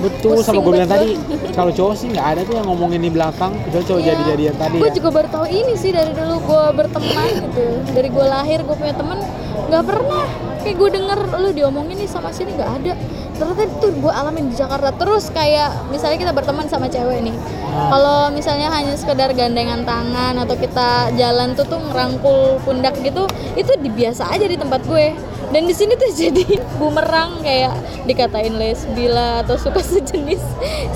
betul 0.00 0.32
pusing 0.34 0.44
sama 0.46 0.60
gue 0.60 0.72
bilang 0.74 0.88
tadi 0.90 1.08
kalau 1.50 1.68
cowok 1.70 1.92
sih 1.94 2.08
nggak 2.08 2.26
ada 2.26 2.40
tuh 2.42 2.54
yang 2.54 2.66
ngomongin 2.66 3.00
di 3.00 3.10
belakang 3.10 3.52
kecuali 3.62 3.84
cowok 3.84 4.00
Iya. 4.00 4.08
jadi-jadian 4.10 4.54
tadi 4.56 4.76
Gue 4.76 4.88
ya 4.88 4.94
juga 4.94 5.08
baru 5.10 5.28
tahu 5.30 5.46
ini 5.46 5.72
sih 5.74 5.90
dari 5.90 6.12
dulu 6.12 6.36
gue 6.42 6.64
berteman 6.74 7.26
gitu. 7.38 7.64
Dari 7.90 8.08
gue 8.08 8.26
lahir 8.26 8.58
gue 8.60 8.76
punya 8.78 8.94
teman 8.94 9.18
nggak 9.66 9.82
pernah 9.82 10.24
kayak 10.60 10.76
gue 10.76 10.90
denger 10.92 11.18
lu 11.36 11.50
diomongin 11.50 11.96
nih 11.96 12.08
sama 12.08 12.30
sini 12.30 12.52
nggak 12.54 12.72
ada. 12.82 12.92
Ternyata 13.34 13.62
itu 13.64 13.88
gue 13.96 14.12
alamin 14.12 14.52
di 14.52 14.56
Jakarta. 14.56 14.92
Terus 14.92 15.32
kayak 15.32 15.88
misalnya 15.88 16.18
kita 16.20 16.32
berteman 16.32 16.68
sama 16.68 16.86
cewek 16.86 17.24
nih. 17.24 17.36
Ah. 17.72 17.88
Kalau 17.88 18.18
misalnya 18.30 18.68
hanya 18.68 18.92
sekedar 18.94 19.32
gandengan 19.32 19.80
tangan 19.82 20.36
atau 20.36 20.54
kita 20.54 21.08
jalan 21.16 21.56
tuh 21.56 21.64
tuh 21.64 21.80
ngerangkul 21.80 22.60
pundak 22.62 22.92
gitu, 23.00 23.24
itu 23.56 23.72
dibiasa 23.80 24.28
aja 24.28 24.44
di 24.44 24.60
tempat 24.60 24.84
gue. 24.84 25.16
Dan 25.50 25.64
di 25.64 25.72
sini 25.72 25.96
tuh 25.96 26.12
jadi 26.20 26.44
bumerang 26.76 27.40
kayak 27.40 27.74
dikatain 28.04 28.54
lesbi 28.54 29.08
lah 29.08 29.40
atau 29.40 29.56
suka 29.56 29.80
sejenis 29.96 30.42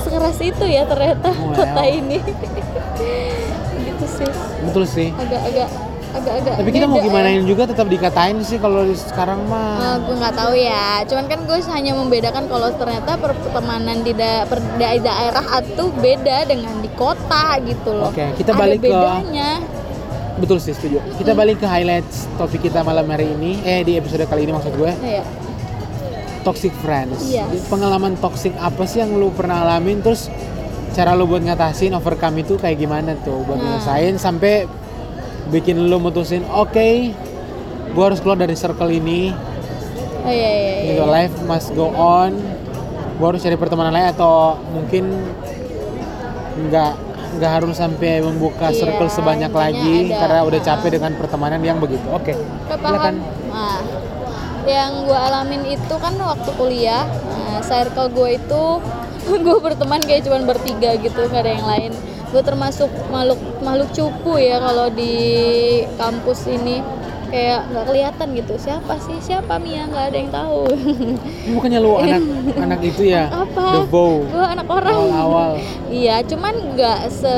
sekeras 0.05 0.39
itu 0.39 0.65
ya 0.65 0.85
ternyata 0.85 1.33
Wow. 1.35 1.57
kota 1.57 1.83
ini. 1.83 2.21
gitu 3.85 4.07
sih 4.07 4.29
betul 4.65 4.85
sih 4.87 5.09
agak-agak 5.15 5.69
agak-agak 6.15 6.55
tapi 6.57 6.71
kita 6.71 6.87
mau 6.87 6.97
beda 6.97 7.07
gimana 7.07 7.29
ya. 7.29 7.41
juga 7.43 7.63
tetap 7.67 7.87
dikatain 7.87 8.39
sih 8.41 8.57
kalau 8.57 8.83
sekarang 8.89 9.41
mah 9.45 9.99
gue 10.01 10.15
nggak 10.15 10.35
tahu 10.35 10.53
ya 10.55 11.03
cuman 11.05 11.25
kan 11.27 11.41
gue 11.43 11.59
hanya 11.69 11.93
membedakan 11.93 12.45
kalau 12.47 12.69
ternyata 12.73 13.11
pertemanan 13.17 13.97
di, 14.01 14.13
da- 14.13 14.45
per- 14.45 14.63
da- 14.75 14.95
daerah 14.97 15.45
itu 15.61 15.85
beda 15.93 16.37
dengan 16.45 16.75
di 16.79 16.91
kota 16.91 17.59
gitu 17.61 17.91
loh 17.91 18.09
Oke, 18.09 18.25
kita 18.35 18.51
Ada 18.51 18.61
balik 18.61 18.79
ke- 18.79 18.87
bedanya 18.87 19.51
betul 20.35 20.59
sih 20.59 20.71
setuju 20.71 20.99
kita 21.15 21.31
balik 21.33 21.59
ke 21.59 21.67
highlights 21.67 22.27
topik 22.35 22.59
kita 22.61 22.81
malam 22.81 23.07
hari 23.07 23.29
ini 23.29 23.63
eh 23.63 23.83
di 23.83 23.95
episode 23.95 24.23
kali 24.25 24.43
ini 24.43 24.53
maksud 24.53 24.75
gue 24.75 24.91
Iya. 24.97 25.23
toxic 26.43 26.75
friends. 26.77 27.25
Yes. 27.25 27.49
Jadi 27.49 27.59
Pengalaman 27.67 28.19
toxic 28.19 28.53
apa 28.59 28.85
sih 28.85 29.01
yang 29.01 29.15
lu 29.15 29.31
pernah 29.31 29.63
alamin 29.63 29.99
terus 29.99 30.29
cara 30.93 31.11
lu 31.11 31.25
buat 31.25 31.41
ngatasin 31.41 31.91
overcome 31.91 32.39
itu 32.39 32.55
kayak 32.55 32.77
gimana 32.77 33.17
tuh 33.19 33.41
buat 33.43 33.57
Nah. 33.57 33.81
ngelesain 33.81 34.15
sampai 34.17 34.69
bikin 35.49 35.77
lu 35.89 36.01
mutusin 36.01 36.45
oke 36.49 37.13
gua 37.93 38.11
harus 38.11 38.21
keluar 38.21 38.39
dari 38.41 38.55
circle 38.55 38.91
ini. 38.91 39.31
Oh 40.25 40.33
iya 40.33 40.51
iya 40.51 40.73
iya. 40.81 40.89
gitu 40.97 41.05
life 41.05 41.37
must 41.45 41.71
go 41.73 41.93
on. 41.93 42.33
Gua 43.21 43.31
harus 43.31 43.45
cari 43.45 43.55
pertemanan 43.55 43.93
lain 43.95 44.09
atau 44.11 44.57
mungkin 44.73 45.05
nggak 46.55 46.93
nggak 47.35 47.51
harus 47.51 47.75
sampai 47.75 48.23
membuka 48.23 48.71
Iya, 48.71 48.79
circle 48.87 49.11
sebanyak 49.11 49.51
lagi 49.51 50.11
ada- 50.11 50.19
karena 50.23 50.41
udah 50.47 50.61
ah. 50.63 50.67
capek 50.71 50.91
dengan 50.99 51.13
pertemanan 51.19 51.61
yang 51.61 51.79
begitu. 51.83 52.07
Oke 52.15 52.35
silakan. 52.71 53.19
Paham. 53.19 53.51
Nah, 53.51 53.79
yang 54.65 55.05
gue 55.05 55.19
alamin 55.19 55.63
itu 55.77 55.95
kan 56.01 56.15
waktu 56.17 56.51
kuliah, 56.57 57.05
nah, 57.05 57.61
circle 57.61 58.09
gue 58.11 58.41
itu 58.41 58.63
gue 59.45 59.57
berteman 59.61 60.01
kayak 60.01 60.25
cuman 60.25 60.43
bertiga 60.49 60.97
gitu, 60.99 61.21
nggak 61.27 61.43
ada 61.43 61.53
yang 61.53 61.67
lain. 61.67 61.93
Gue 62.35 62.43
termasuk 62.43 62.91
makhluk 63.15 63.39
makhluk 63.63 63.95
cupu 63.95 64.43
ya 64.43 64.59
kalau 64.59 64.91
di 64.91 65.15
kampus 65.95 66.51
ini 66.51 66.83
kayak 67.35 67.61
nggak 67.75 67.85
kelihatan 67.91 68.27
gitu. 68.39 68.55
Siapa 68.55 68.95
sih? 69.03 69.19
Siapa 69.19 69.59
Mia? 69.59 69.91
Nggak 69.91 70.05
ada 70.15 70.17
yang 70.23 70.31
tahu. 70.31 70.61
Ini 70.71 71.51
bukannya 71.51 71.79
lu 71.83 71.93
anak 71.99 72.23
anak 72.65 72.81
itu 72.87 73.03
ya? 73.11 73.27
Apa? 73.27 73.83
The 73.83 73.83
bow 73.91 74.23
gue 74.31 74.45
anak 74.45 74.67
orang. 74.71 74.95
Awal-awal. 74.95 75.53
Iya 75.91 76.17
cuman 76.23 76.55
nggak 76.79 77.01
se 77.11 77.37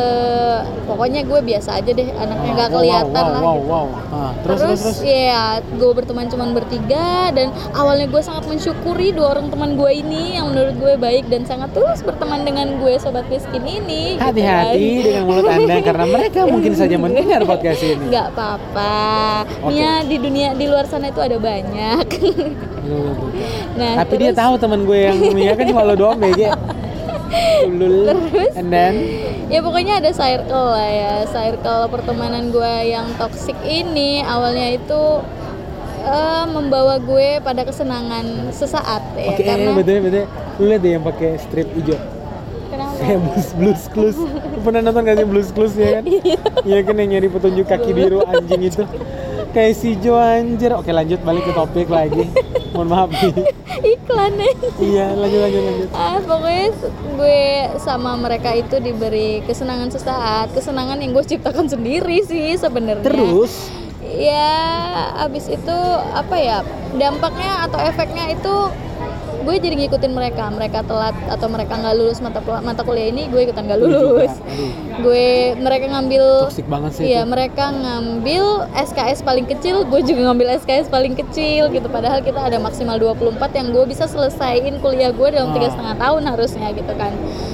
pokoknya 0.85 1.25
gue 1.25 1.41
biasa 1.41 1.81
aja 1.81 1.91
deh. 1.97 2.09
Anaknya 2.13 2.51
nggak 2.53 2.71
wow, 2.71 2.77
kelihatan 2.77 3.25
wow, 3.25 3.33
lah. 3.33 3.41
wow, 3.41 3.57
gitu. 3.57 3.73
wow. 3.73 3.87
Ah, 4.13 4.33
terus 4.45 4.59
terus 4.61 4.81
terus 4.85 5.01
ya 5.01 5.65
gue 5.65 5.91
berteman 5.97 6.29
cuman 6.29 6.49
bertiga 6.53 7.33
dan 7.33 7.49
awalnya 7.73 8.07
gue 8.09 8.21
sangat 8.21 8.45
mensyukuri 8.45 9.17
dua 9.17 9.33
orang 9.39 9.49
teman 9.49 9.81
gue 9.81 9.91
ini 9.93 10.37
yang 10.37 10.53
menurut 10.53 10.77
gue 10.77 10.95
baik 11.01 11.25
dan 11.33 11.49
sangat 11.49 11.73
tulus 11.73 12.05
berteman 12.05 12.45
dengan 12.45 12.77
gue 12.81 12.95
sobat 13.01 13.25
miskin 13.33 13.65
ini 13.65 14.17
gitu 14.17 14.25
hati-hati 14.25 14.85
kan. 14.85 15.05
dengan 15.05 15.23
mulut 15.25 15.47
anda 15.49 15.77
karena 15.81 16.05
mereka 16.05 16.41
mungkin 16.45 16.73
saja 16.77 16.97
mendengar 17.01 17.41
podcast 17.49 17.81
ini. 17.81 18.13
Nggak 18.13 18.27
apa-apa. 18.35 18.95
Oke. 19.65 19.73
Mia 19.73 19.86
di 20.03 20.17
dunia 20.17 20.49
di 20.53 20.65
luar 20.65 20.85
sana 20.85 21.09
itu 21.09 21.19
ada 21.19 21.37
banyak. 21.37 22.07
Nah 23.77 23.99
tapi 23.99 24.15
dia 24.17 24.31
terus- 24.31 24.39
tahu 24.39 24.55
teman 24.57 24.81
gue 24.83 24.95
yang 24.97 25.19
Mia 25.35 25.53
kan 25.53 25.67
cuma 25.67 25.83
lo 25.83 25.93
doang 25.93 26.17
BG 26.17 26.49
Ulul. 27.67 28.09
and 28.55 28.71
then? 28.71 28.95
Ya 29.47 29.59
pokoknya 29.59 29.99
ada 29.99 30.11
circle 30.11 30.71
lah 30.71 30.89
ya. 30.89 31.13
Circle 31.27 31.91
pertemanan 31.91 32.49
gue 32.49 32.73
yang 32.87 33.11
toxic 33.17 33.59
ini 33.61 34.23
awalnya 34.23 34.71
itu 34.73 35.03
eh, 36.01 36.45
membawa 36.47 36.97
gue 36.97 37.43
pada 37.43 37.67
kesenangan 37.67 38.49
sesaat 38.49 39.03
ya 39.13 39.35
oke 39.35 39.43
karena 39.43 39.71
betul 39.75 39.97
betul. 40.01 40.25
Lu 40.57 40.65
lihat 40.67 40.81
deh 40.81 40.93
yang 40.95 41.05
pakai 41.05 41.31
strip 41.37 41.69
hijau. 41.75 41.99
Kenapa? 42.67 42.97
Kayak 42.97 43.21
blues 43.21 43.49
blues 43.53 43.83
clues. 43.91 44.17
Lu 44.17 44.61
pernah 44.63 44.81
nonton 44.81 45.03
gak 45.03 45.17
sih 45.17 45.27
blues 45.27 45.51
clues 45.51 45.75
ya 45.75 46.01
kan? 46.01 46.05
Iya 46.69 46.79
kan 46.81 46.95
yang 46.97 47.11
nyari 47.13 47.29
petunjuk 47.29 47.67
kaki 47.67 47.91
biru 47.91 48.23
anjing 48.25 48.63
itu 48.65 48.83
Kayak 49.57 49.73
si 49.75 49.97
Jo 49.97 50.15
anjir. 50.15 50.69
Oke 50.77 50.93
lanjut 50.93 51.17
balik 51.25 51.49
ke 51.49 51.53
topik 51.53 51.89
lagi. 51.89 52.29
Mohon 52.77 52.89
maaf 52.93 53.11
nih. 53.11 53.33
iklan 53.77 54.33
nih 54.37 54.53
Iya 54.79 55.07
lanjut 55.13 55.41
lanjut 55.43 55.63
lanjut. 55.63 55.89
ah 55.93 56.17
pokoknya 56.19 56.67
gue 57.17 57.41
sama 57.77 58.17
mereka 58.17 58.53
itu 58.53 58.77
diberi 58.81 59.45
kesenangan 59.45 59.89
sesaat 59.89 60.53
kesenangan 60.53 60.97
yang 60.97 61.13
gue 61.13 61.21
ciptakan 61.21 61.69
sendiri 61.69 62.25
sih 62.25 62.57
sebenarnya 62.57 63.05
Terus 63.05 63.69
ya 64.01 64.57
abis 65.21 65.49
itu 65.49 65.79
apa 66.13 66.37
ya 66.37 66.65
dampaknya 66.93 67.69
atau 67.69 67.79
efeknya 67.81 68.33
itu 68.33 68.55
gue 69.47 69.55
jadi 69.57 69.75
ngikutin 69.79 70.11
mereka 70.11 70.51
mereka 70.51 70.83
telat 70.83 71.15
atau 71.31 71.47
mereka 71.47 71.79
nggak 71.79 71.95
lulus 71.95 72.19
mata 72.19 72.43
mata 72.61 72.83
kuliah 72.83 73.09
ini 73.09 73.31
gue 73.31 73.47
ikutan 73.47 73.63
nggak 73.65 73.79
lulus 73.79 74.33
gue 74.99 75.29
mereka 75.57 75.87
ngambil 75.89 76.51
toxic 76.51 76.67
banget 76.67 76.91
sih 76.93 77.05
Iya 77.07 77.23
itu. 77.23 77.31
mereka 77.31 77.71
ngambil 77.71 78.45
SKS 78.75 79.23
paling 79.23 79.47
kecil, 79.47 79.85
gue 79.85 80.01
juga 80.03 80.21
ngambil 80.27 80.59
SKS 80.59 80.89
paling 80.89 81.15
kecil 81.15 81.69
gitu. 81.69 81.87
Padahal 81.87 82.19
kita 82.19 82.41
ada 82.41 82.59
maksimal 82.59 82.99
24 82.99 83.39
yang 83.53 83.71
gue 83.71 83.85
bisa 83.87 84.05
selesaiin 84.05 84.81
kuliah 84.81 85.13
gue 85.13 85.29
dalam 85.31 85.53
tiga 85.53 85.69
Ah. 85.69 85.73
setengah 85.73 85.97
tahun 85.97 86.23
harusnya 86.27 86.69
gitu 86.73 86.93
kan. 86.95 87.13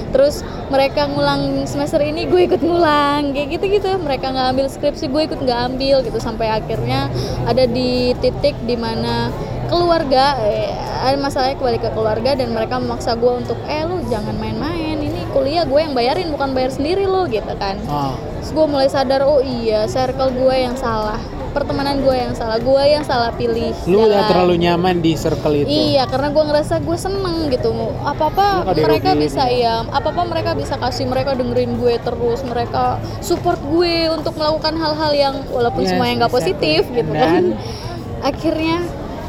Terus 0.09 0.41
mereka 0.67 1.05
ngulang 1.05 1.65
semester 1.65 1.99
ini, 1.99 2.25
gue 2.25 2.47
ikut 2.47 2.61
ngulang 2.61 3.31
kayak 3.31 3.53
gitu-gitu. 3.53 3.91
Mereka 3.99 4.25
nggak 4.25 4.47
ambil 4.49 4.65
skripsi, 4.67 5.05
gue 5.05 5.21
ikut 5.27 5.39
nggak 5.39 5.59
ambil 5.69 6.01
gitu 6.01 6.17
sampai 6.17 6.49
akhirnya 6.49 7.11
ada 7.43 7.67
di 7.67 8.17
titik 8.17 8.57
di 8.63 8.73
mana 8.73 9.29
keluarga 9.65 10.25
eh, 10.41 10.71
ada 11.01 11.15
masalahnya 11.15 11.55
kembali 11.55 11.79
ke 11.79 11.89
keluarga 11.91 12.31
dan 12.33 12.49
mereka 12.49 12.77
memaksa 12.77 13.13
gue 13.13 13.33
untuk 13.33 13.57
eh 13.65 13.83
lu 13.83 13.99
jangan 14.05 14.33
main-main 14.33 14.97
ini 14.97 15.21
kuliah 15.29 15.63
gue 15.63 15.79
yang 15.79 15.91
bayarin 15.91 16.29
bukan 16.29 16.51
bayar 16.51 16.69
sendiri 16.69 17.03
lo 17.03 17.25
gitu 17.25 17.53
kan 17.55 17.75
Ah, 17.85 18.13
Terus 18.37 18.51
gue 18.51 18.65
mulai 18.65 18.87
sadar, 18.87 19.23
oh 19.23 19.39
iya, 19.39 19.83
circle 19.85 20.27
gue 20.29 20.55
yang 20.57 20.75
salah, 20.75 21.15
pertemanan 21.49 21.99
gue 21.99 22.11
yang 22.11 22.33
salah, 22.33 22.59
gue 22.59 22.81
yang 22.83 22.99
salah 23.01 23.31
pilih. 23.31 23.71
lu 23.85 24.03
udah 24.03 24.19
jalan. 24.19 24.27
terlalu 24.27 24.53
nyaman 24.59 24.95
di 24.99 25.15
circle 25.15 25.55
itu 25.55 25.71
Iya, 25.71 26.03
karena 26.05 26.27
gue 26.27 26.43
ngerasa 26.43 26.75
gue 26.77 26.97
seneng 26.97 27.47
gitu. 27.47 27.71
Apa 28.03 28.23
apa 28.27 28.45
mereka 28.75 29.15
bisa 29.15 29.47
ya, 29.47 29.87
apa 29.87 30.11
apa 30.11 30.23
mereka 30.23 30.51
bisa 30.53 30.75
kasih, 30.75 31.07
mereka 31.07 31.33
dengerin 31.33 31.79
gue 31.79 31.95
terus, 31.97 32.43
mereka 32.43 32.99
support 33.19 33.63
gue 33.63 34.11
untuk 34.11 34.35
melakukan 34.35 34.75
hal-hal 34.75 35.11
yang 35.13 35.35
walaupun 35.47 35.81
Yes, 35.81 35.89
semuanya 35.89 36.13
nggak 36.19 36.31
exactly. 36.33 36.51
positif 36.51 36.81
gitu 36.91 37.11
Dan- 37.11 37.23
kan. 37.23 37.43
Akhirnya 38.29 38.77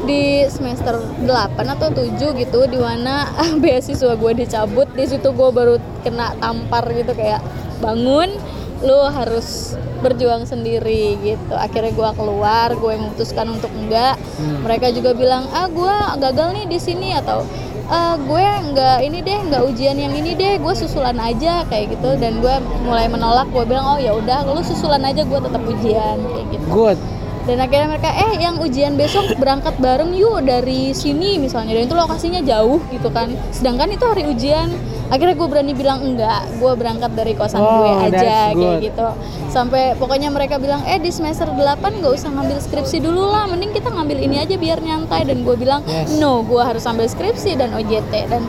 di 0.03 0.43
semester 0.51 0.99
8 1.23 1.55
atau 1.55 1.87
7 1.87 2.35
gitu 2.35 2.59
di 2.67 2.75
mana 2.75 3.31
beasiswa 3.63 4.13
gue 4.19 4.31
dicabut. 4.35 4.91
Di 4.91 5.07
situ 5.07 5.31
gue 5.31 5.49
baru 5.55 5.79
kena 6.03 6.35
tampar 6.43 6.83
gitu 6.91 7.15
kayak 7.15 7.39
bangun 7.79 8.35
lu 8.83 8.99
harus 9.07 9.79
berjuang 10.03 10.43
sendiri 10.43 11.15
gitu. 11.23 11.55
Akhirnya 11.55 11.95
gue 11.95 12.09
keluar 12.19 12.75
gue 12.75 12.93
memutuskan 12.99 13.55
untuk 13.55 13.71
enggak. 13.71 14.19
Hmm. 14.35 14.67
mereka 14.67 14.91
juga 14.91 15.15
bilang 15.15 15.47
ah 15.55 15.71
gue 15.71 15.95
gagal 16.19 16.47
nih 16.51 16.65
di 16.67 16.79
sini 16.81 17.15
atau 17.15 17.47
"Ah, 17.85 18.17
gue 18.17 18.45
nggak 18.73 18.97
ini 19.05 19.21
deh 19.21 19.39
nggak 19.45 19.61
ujian 19.61 19.93
yang 19.93 20.09
ini 20.09 20.33
deh 20.33 20.57
gue 20.57 20.73
susulan 20.75 21.15
aja 21.21 21.63
kayak 21.71 21.95
gitu. 21.95 22.19
Dan 22.19 22.43
gue 22.43 22.55
mulai 22.83 23.07
menolak 23.07 23.47
gue 23.49 23.63
bilang 23.63 23.95
oh 23.95 23.99
ya 24.01 24.11
udah 24.11 24.43
lu 24.43 24.59
susulan 24.59 25.01
aja 25.07 25.23
gue 25.23 25.39
tetap 25.39 25.61
ujian 25.63 26.17
kayak 26.19 26.45
gitu. 26.51 26.65
Good 26.67 26.99
dan 27.45 27.61
akhirnya 27.61 27.87
mereka 27.93 28.09
eh 28.09 28.41
yang 28.41 28.57
ujian 28.57 28.97
besok 28.97 29.37
berangkat 29.37 29.77
bareng 29.77 30.17
yuk 30.17 30.41
dari 30.41 30.97
sini 30.97 31.37
misalnya. 31.37 31.77
Dan 31.77 31.85
itu 31.85 31.93
lokasinya 31.93 32.41
jauh 32.41 32.81
gitu 32.89 33.13
kan. 33.13 33.29
Sedangkan 33.53 33.93
itu 33.93 34.01
hari 34.01 34.25
ujian. 34.25 34.73
Akhirnya 35.05 35.37
gue 35.37 35.45
berani 35.45 35.77
bilang 35.77 36.01
enggak 36.01 36.49
gue 36.57 36.73
berangkat 36.73 37.13
dari 37.13 37.37
kosan 37.37 37.61
Oh, 37.61 37.85
gue 37.85 38.09
aja 38.09 38.49
kayak 38.49 38.81
gitu. 38.81 39.05
Sampai 39.53 39.93
pokoknya 39.93 40.33
mereka 40.33 40.57
bilang 40.57 40.81
eh 40.89 40.97
di 40.97 41.13
semester 41.13 41.45
8 41.45 42.01
nggak 42.01 42.13
usah 42.17 42.33
ngambil 42.33 42.57
skripsi 42.57 42.97
dulu 43.05 43.29
lah 43.29 43.45
mending 43.45 43.69
kita 43.69 43.93
ngambil 43.93 44.17
ini 44.25 44.41
aja 44.41 44.57
biar 44.57 44.81
nyantai. 44.81 45.29
Dan 45.29 45.45
gue 45.45 45.53
bilang 45.53 45.85
Yes. 45.85 46.17
no 46.17 46.41
gue 46.41 46.57
harus 46.65 46.81
ambil 46.89 47.05
skripsi 47.05 47.61
dan 47.61 47.77
OJT 47.77 48.25
dan 48.25 48.41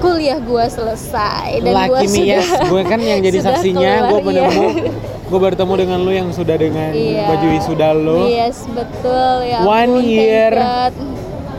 kuliah 0.00 0.40
gue 0.40 0.64
selesai. 0.64 1.60
Dan 1.60 1.76
gue 1.92 2.00
sudah 2.08 2.40
yes. 2.40 2.48
gue 2.72 2.82
kan 2.88 2.96
yang 3.04 3.20
jadi 3.20 3.38
saksinya 3.52 4.16
gue 4.16 4.32
iya. 4.32 4.48
bertemu 4.48 4.68
gue 5.30 5.38
bertemu 5.38 5.74
dengan 5.78 5.98
lu 6.02 6.10
yang 6.10 6.28
sudah 6.34 6.58
dengan 6.58 6.90
Iya. 6.90 7.22
baju 7.30 7.46
wisuda 7.54 7.88
lu. 7.94 8.26
Yes, 8.26 8.66
betul. 8.66 9.46
Ya. 9.46 9.62
One 9.62 10.02
year. 10.02 10.52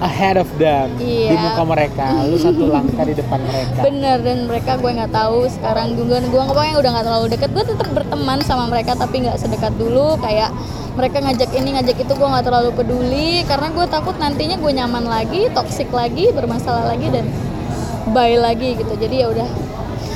Ahead 0.02 0.34
of 0.34 0.50
them 0.58 0.98
di 0.98 1.30
Iya. 1.30 1.38
muka 1.38 1.62
mereka. 1.64 2.26
Lu 2.26 2.34
satu 2.36 2.68
langkah 2.68 3.06
di 3.06 3.14
depan 3.14 3.38
mereka. 3.38 3.86
Bener 3.86 4.18
dan 4.26 4.38
mereka 4.50 4.72
gue 4.76 4.92
nggak 4.92 5.14
tahu 5.14 5.46
sekarang 5.46 5.94
gue 5.94 6.04
gue 6.04 6.42
pokoknya 6.42 6.76
udah 6.82 6.90
nggak 6.90 7.06
terlalu 7.06 7.28
deket. 7.30 7.50
Gue 7.54 7.64
tetap 7.64 7.88
berteman 7.94 8.42
sama 8.42 8.66
mereka 8.66 8.98
tapi 8.98 9.22
nggak 9.24 9.38
sedekat 9.38 9.72
dulu. 9.78 10.18
Kayak 10.18 10.52
mereka 10.98 11.22
ngajak 11.22 11.54
ini 11.54 11.70
ngajak 11.78 11.98
itu 12.02 12.14
gue 12.18 12.28
nggak 12.28 12.46
terlalu 12.50 12.70
peduli. 12.74 13.46
Karena 13.46 13.70
gue 13.70 13.86
takut 13.88 14.18
nantinya 14.18 14.58
gue 14.58 14.72
nyaman 14.74 15.06
lagi 15.06 15.48
toxic 15.54 15.88
lagi 15.94 16.34
bermasalah 16.34 16.90
lagi 16.90 17.06
dan 17.08 17.30
bye 18.10 18.42
lagi 18.42 18.82
gitu. 18.82 18.98
Jadi 18.98 19.22
ya 19.22 19.30
udah 19.30 19.48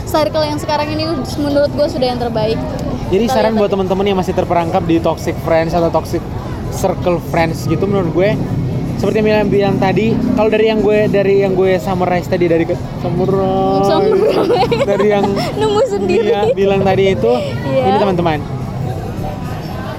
circle 0.10 0.50
yang 0.50 0.58
sekarang 0.58 0.90
ini 0.90 1.06
menurut 1.38 1.70
gue 1.70 1.88
sudah 1.88 2.08
yang 2.10 2.18
terbaik 2.18 2.58
Jadi 3.06 3.26
saran 3.28 3.54
buat 3.54 3.68
teman-teman 3.68 4.02
yang 4.04 4.18
masih 4.18 4.32
terperangkap 4.32 4.82
di 4.82 4.98
toxic 4.98 5.38
friends 5.40 5.72
atau 5.72 5.90
toxic 5.90 6.22
circle 6.72 7.22
friends 7.24 7.64
gitu 7.64 7.86
menurut 7.86 8.12
gue 8.12 8.30
seperti 8.96 9.20
yang 9.20 9.28
bilang, 9.28 9.48
bilang 9.48 9.76
tadi 9.78 10.08
kalau 10.34 10.48
dari 10.48 10.66
yang 10.66 10.80
gue 10.80 11.00
dari 11.08 11.36
yang 11.40 11.52
gue 11.52 11.78
summarize 11.78 12.26
tadi 12.26 12.46
dari 12.46 12.64
Summarize. 12.98 13.92
dari 14.84 15.08
yang 15.10 15.26
nemu 15.60 15.82
sendiri. 15.86 16.28
Dia 16.28 16.42
bilang 16.50 16.82
tadi 16.82 17.14
itu 17.14 17.32
Iya. 17.66 17.84
ini 17.86 17.98
teman-teman. 17.98 18.40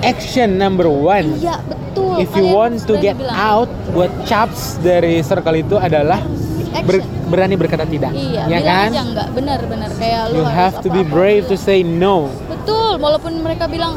Action 0.03 0.55
number 0.55 0.87
one. 0.87 1.37
Iya 1.37 1.61
betul. 1.63 2.17
If 2.17 2.31
you 2.33 2.47
Kalian 2.47 2.55
want 2.55 2.77
to 2.83 2.95
get 2.97 3.17
dibilang. 3.17 3.37
out 3.37 3.71
buat 3.91 4.13
chaps 4.23 4.77
dari 4.79 5.21
circle 5.21 5.57
itu 5.57 5.77
adalah 5.77 6.21
ber- 6.83 7.03
berani 7.27 7.55
berkata 7.55 7.85
tidak. 7.85 8.13
Iya, 8.13 8.45
ya 8.45 8.59
bilang 8.59 8.65
kan? 8.65 8.89
aja 8.89 9.03
enggak, 9.03 9.29
benar-benar 9.33 9.91
kayak 9.93 10.23
lu 10.31 10.37
you 10.37 10.45
have 10.47 10.79
to 10.79 10.89
be 10.89 11.01
apa-apa 11.01 11.13
brave 11.13 11.43
to 11.45 11.53
bilang. 11.53 11.65
say 11.65 11.79
no 11.81 12.29
Betul, 12.67 12.99
walaupun 12.99 13.39
mereka 13.39 13.71
bilang 13.71 13.95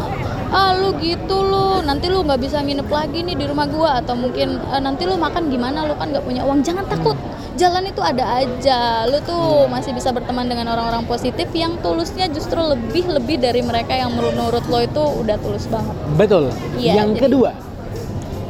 ah 0.49 0.73
lu 0.73 0.93
gitu 0.97 1.41
lu 1.41 1.81
nanti 1.81 2.05
lu 2.05 2.21
nggak 2.21 2.37
bisa 2.37 2.57
nginep 2.59 2.85
lagi 2.85 3.21
nih 3.21 3.33
di 3.33 3.45
rumah 3.45 3.65
gua 3.65 3.97
atau 3.97 4.13
mungkin 4.13 4.61
"Eh, 4.63 4.77
nanti 4.77 5.05
lu 5.05 5.13
makan 5.15 5.49
gimana 5.49 5.85
lu 5.85 5.93
kan 5.95 6.05
nggak 6.07 6.21
punya 6.21 6.41
uang 6.43 6.61
jangan 6.61 6.85
takut 6.85 7.17
jalan 7.55 7.81
itu 7.83 7.97
ada 7.99 8.21
aja 8.35 8.77
lu 9.05 9.17
tuh 9.23 9.41
masih 9.65 9.89
bisa 9.91 10.09
berteman 10.09 10.45
dengan 10.45 10.69
orang-orang 10.69 11.01
positif 11.03 11.49
yang 11.51 11.77
tulusnya 11.79 12.29
justru 12.29 12.61
lebih 12.61 13.09
lebih 13.09 13.37
dari 13.37 13.61
mereka 13.61 13.89
yang 13.91 14.09
menurut 14.11 14.61
lo 14.63 14.79
itu 14.79 15.01
udah 15.17 15.37
tulus 15.39 15.65
banget 15.65 15.95
Betul. 16.13 16.43
Iya, 16.75 16.93
yang 16.95 17.09
jadi- 17.11 17.21
kedua, 17.23 17.49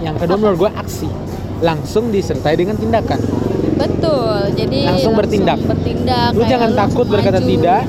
yang 0.01 0.15
kedua 0.15 0.35
menurut 0.37 0.57
gue 0.57 0.71
aksi 0.73 1.07
langsung 1.61 2.11
disertai 2.11 2.55
dengan 2.55 2.75
tindakan. 2.75 3.19
betul 3.77 4.51
jadi 4.53 4.79
Langsung 4.89 5.15
bertindak. 5.15 5.59
bertindak 5.61 6.31
Lu 6.33 6.43
jangan 6.43 6.69
lu 6.69 6.75
takut 6.77 7.07
langsung 7.07 7.13
berkata 7.13 7.39
maju. 7.39 7.47
tidak. 7.49 7.83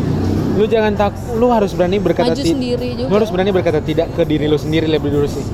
Lu 0.50 0.64
jangan 0.64 0.92
tak, 0.92 1.12
lu 1.34 1.46
harus 1.48 1.70
berani 1.72 1.98
berkata 1.98 2.32
Maju 2.32 2.42
sendiri 2.42 2.88
juga. 2.96 3.08
Lu 3.08 3.14
harus 3.14 3.30
berani 3.30 3.50
berkata 3.50 3.78
tidak 3.78 4.10
ke 4.12 4.22
diri 4.24 4.46
lu 4.46 4.56
sendiri 4.56 4.86
lebih 4.86 5.10
dulu 5.10 5.26
sih. 5.26 5.44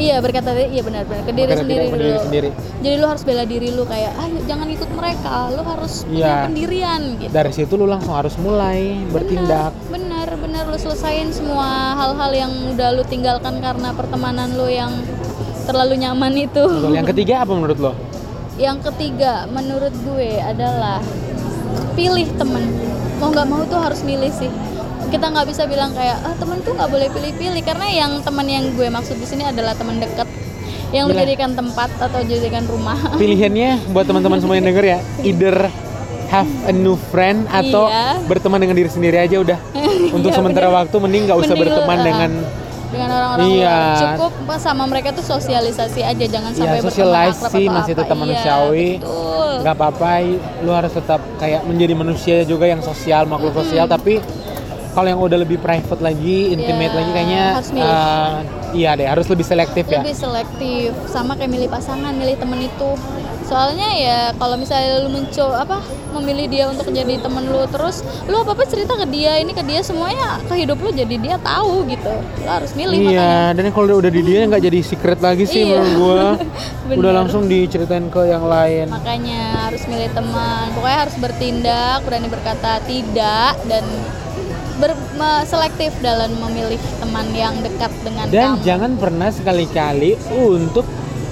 Iya 0.00 0.16
berkata 0.24 0.56
iya 0.56 0.80
benar-benar 0.80 1.28
ke 1.28 1.32
diri 1.34 1.44
Berkata 1.44 1.60
sendiri 1.60 1.84
tidak 1.84 1.92
dulu. 1.92 2.04
diri 2.08 2.18
sendiri. 2.24 2.48
Jadi 2.80 2.94
lu 2.96 3.06
harus 3.06 3.22
bela 3.22 3.44
diri 3.44 3.68
lu 3.68 3.84
kayak, 3.84 4.12
ayo 4.16 4.38
jangan 4.48 4.66
ikut 4.66 4.90
mereka, 4.90 5.32
lu 5.52 5.60
harus 5.60 5.92
punya 6.02 6.16
Iya. 6.16 6.36
pendirian 6.48 7.00
gitu. 7.20 7.30
Dari 7.30 7.52
situ 7.52 7.72
lu 7.76 7.84
langsung 7.84 8.14
harus 8.16 8.34
mulai 8.36 8.80
bertindak. 9.12 9.76
Bener, 9.92 10.24
bener, 10.24 10.28
bener 10.40 10.64
lu 10.66 10.78
selesain 10.80 11.28
semua 11.30 11.68
hal-hal 11.94 12.32
yang 12.32 12.52
udah 12.72 12.88
lu 12.96 13.04
tinggalkan 13.04 13.60
karena 13.60 13.92
pertemanan 13.92 14.48
lu 14.56 14.72
yang 14.72 14.88
terlalu 15.68 16.00
nyaman 16.00 16.32
itu. 16.38 16.64
Yang 16.88 17.12
ketiga 17.12 17.44
apa 17.44 17.52
menurut 17.52 17.76
lo? 17.76 17.92
Yang 18.56 18.92
ketiga 18.92 19.44
menurut 19.46 19.92
gue 20.00 20.30
adalah 20.38 21.04
pilih 21.92 22.28
temen. 22.40 22.64
Mau 23.20 23.28
nggak 23.28 23.46
mau 23.46 23.62
tuh 23.64 23.78
harus 23.78 24.00
milih 24.00 24.32
sih. 24.32 24.48
Kita 25.10 25.28
nggak 25.28 25.46
bisa 25.46 25.68
bilang 25.68 25.92
kayak 25.92 26.22
ah 26.22 26.34
temen 26.34 26.58
tuh 26.60 26.72
nggak 26.72 26.88
boleh 26.88 27.08
pilih-pilih 27.10 27.60
karena 27.60 27.86
yang 27.86 28.12
teman 28.20 28.46
yang 28.46 28.64
gue 28.72 28.88
maksud 28.88 29.14
di 29.14 29.26
sini 29.26 29.44
adalah 29.44 29.74
teman 29.74 30.00
dekat 30.00 30.24
yang 30.90 31.06
Gila. 31.06 31.14
menjadikan 31.14 31.50
tempat 31.52 31.90
atau 32.00 32.20
jadikan 32.22 32.64
rumah. 32.64 32.96
Pilihannya 33.20 33.92
buat 33.92 34.08
teman-teman 34.08 34.38
semua 34.40 34.56
yang 34.56 34.66
denger 34.66 34.84
ya, 34.86 34.98
either 35.22 35.56
have 36.30 36.48
a 36.64 36.72
new 36.72 36.94
friend 37.10 37.44
atau 37.46 37.86
Iya. 37.86 38.22
berteman 38.24 38.58
dengan 38.58 38.76
diri 38.78 38.88
sendiri 38.88 39.18
aja 39.18 39.36
udah. 39.36 39.58
Untuk 40.16 40.30
Iya, 40.30 40.38
sementara 40.38 40.66
bener. 40.66 40.78
waktu 40.80 40.96
mending 40.96 41.22
nggak 41.28 41.38
usah 41.38 41.48
Mending 41.50 41.62
berteman 41.66 41.98
uh, 41.98 42.04
dengan 42.06 42.30
dengan 42.90 43.08
orang-orang 43.08 43.46
Iya. 43.48 43.70
luar. 43.70 43.98
Cukup 44.18 44.32
sama 44.58 44.82
mereka 44.84 45.08
tuh 45.10 45.24
sosialisasi 45.24 46.00
aja, 46.02 46.24
jangan 46.26 46.50
sampai 46.52 46.76
ya 46.76 46.82
socialize 46.82 47.38
akrab 47.38 47.52
sih 47.52 47.64
atau 47.64 47.76
masih 47.76 47.94
tetap 47.94 48.12
Iya, 48.12 48.20
manusiawi 48.20 48.88
betul. 48.98 49.52
nggak 49.60 49.74
apa-apa 49.74 50.10
lu 50.60 50.70
harus 50.70 50.92
tetap 50.92 51.20
kayak 51.36 51.60
menjadi 51.64 51.94
manusia 51.94 52.36
juga 52.42 52.64
yang 52.64 52.80
sosial 52.80 53.24
makhluk 53.24 53.54
sosial 53.56 53.86
tapi 53.86 54.18
kalau 54.90 55.06
yang 55.06 55.22
udah 55.22 55.38
lebih 55.38 55.56
private 55.56 56.02
lagi, 56.02 56.50
intimate 56.50 56.90
Ya, 56.90 56.98
lagi 56.98 57.10
kayaknya 57.12 57.44
harus 57.54 57.70
milih. 57.70 57.86
eh, 57.86 58.34
iya 58.74 58.90
deh, 58.92 59.06
harus 59.06 59.26
lebih 59.28 59.46
selektif 59.46 59.84
ya. 59.86 60.02
lebih 60.02 60.16
selektif 60.16 60.90
sama 61.06 61.38
kayak 61.38 61.46
milih 61.48 61.68
pasangan 61.70 62.10
milih 62.10 62.34
temen 62.34 62.58
itu 62.60 62.90
soalnya 63.50 63.88
ya 63.98 64.18
kalau 64.38 64.54
misalnya 64.54 65.02
lu 65.02 65.10
mencoba 65.10 65.66
apa 65.66 65.78
memilih 66.14 66.46
dia 66.46 66.64
untuk 66.70 66.86
jadi 66.90 67.18
temen 67.18 67.50
lu 67.50 67.66
terus 67.66 68.06
lu 68.30 68.38
apa 68.38 68.54
apa 68.54 68.62
cerita 68.66 68.94
ke 68.94 69.06
dia 69.10 69.42
ini 69.42 69.50
ke 69.50 69.62
dia 69.66 69.82
semuanya 69.82 70.38
ke 70.46 70.54
hidup 70.54 70.78
lu 70.78 70.94
jadi 70.94 71.14
dia 71.18 71.36
tahu 71.42 71.82
gitu 71.90 72.14
lu 72.14 72.46
harus 72.46 72.70
milih 72.78 73.10
Iya, 73.10 73.56
dan 73.56 73.66
kalau 73.74 73.98
udah 73.98 74.12
di 74.12 74.22
dia 74.22 74.46
nggak 74.46 74.62
jadi 74.62 74.78
secret 74.86 75.18
lagi 75.18 75.44
sih 75.50 75.66
Iya. 75.66 75.82
menurut 75.82 75.92
gua. 75.98 76.24
Udah 77.00 77.12
langsung 77.22 77.46
diceritain 77.46 78.10
ke 78.10 78.22
yang 78.26 78.42
lain. 78.46 78.90
makanya 78.90 79.10
makanya 79.10 79.42
harus 79.66 79.82
milih 79.90 80.10
teman 80.14 80.64
pokoknya 80.74 80.98
harus 81.02 81.16
bertindak 81.18 81.98
berani 82.06 82.28
berkata 82.30 82.78
tidak 82.86 83.52
dan 83.66 83.84
ber, 84.78 84.92
selektif 85.44 85.90
dalam 85.98 86.30
memilih 86.38 86.78
teman 87.02 87.26
yang 87.34 87.54
dekat 87.60 87.90
dengan 88.06 88.24
Dan 88.30 88.56
kamu 88.56 88.64
jangan 88.64 88.92
pernah 88.96 89.28
sekali-kali 89.34 90.14
untuk 90.30 90.86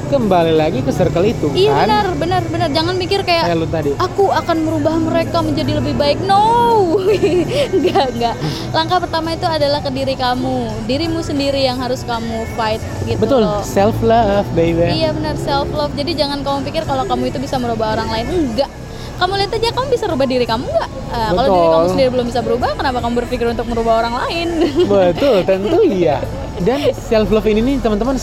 kembali 0.09 0.57
lagi 0.57 0.81
ke 0.81 0.89
circle 0.89 1.23
itu 1.23 1.53
iya 1.53 1.85
kan. 1.85 1.87
benar 1.87 2.07
benar 2.17 2.43
benar. 2.49 2.69
Jangan 2.73 2.95
mikir 2.97 3.21
Kayak 3.23 3.45
kayak 3.47 3.59
lu 3.61 3.67
tadi. 3.69 3.91
aku 3.95 4.33
akan 4.33 4.57
merubah 4.65 4.97
mereka 4.97 5.39
menjadi 5.39 5.79
lebih 5.79 5.95
baik. 5.95 6.19
No! 6.25 6.97
Enggak 7.77 8.07
enggak 8.13 8.35
langkah 8.73 8.99
pertama 8.99 9.33
itu 9.33 9.45
adalah 9.45 9.81
ke 9.81 9.91
diri 9.93 10.17
kamu. 10.17 10.89
Dirimu 10.89 11.21
sendiri 11.21 11.63
yang 11.63 11.77
harus 11.77 12.03
kamu 12.03 12.49
fight 12.57 12.81
gitu 13.05 13.21
Betul, 13.21 13.45
loh. 13.45 13.61
self 13.61 13.97
love 14.01 14.49
baby. 14.53 14.99
iya 14.99 15.13
benar. 15.13 15.37
Self 15.37 15.69
love 15.71 15.93
jadi 15.93 16.17
jangan 16.17 16.41
kamu 16.41 16.65
pikir 16.65 16.83
kalau 16.85 17.05
kamu 17.05 17.29
itu 17.29 17.39
bisa 17.39 17.61
merubah 17.61 17.95
orang 17.95 18.09
lain. 18.09 18.27
Enggak 18.27 18.71
kamu 19.19 19.35
lihat 19.35 19.51
aja 19.51 19.69
kamu 19.75 19.87
bisa 19.91 20.05
rubah 20.07 20.27
diri 20.31 20.47
kamu 20.47 20.63
nggak? 20.63 20.91
Ah, 21.11 21.35
kalau 21.35 21.49
diri 21.51 21.69
kamu 21.69 21.87
sendiri 21.91 22.09
belum 22.15 22.27
bisa 22.31 22.41
berubah 22.41 22.71
kenapa 22.79 22.99
kamu 23.03 23.15
berpikir 23.27 23.47
untuk 23.51 23.67
merubah 23.67 23.99
orang 23.99 24.15
lain? 24.15 24.49
Betul, 24.93 25.43
tentu 25.43 25.83
iya. 25.83 26.23
Dan 26.63 26.87
self 26.95 27.27
love 27.31 27.47
ini 27.47 27.59
nih 27.59 27.77
teman-teman 27.83 28.15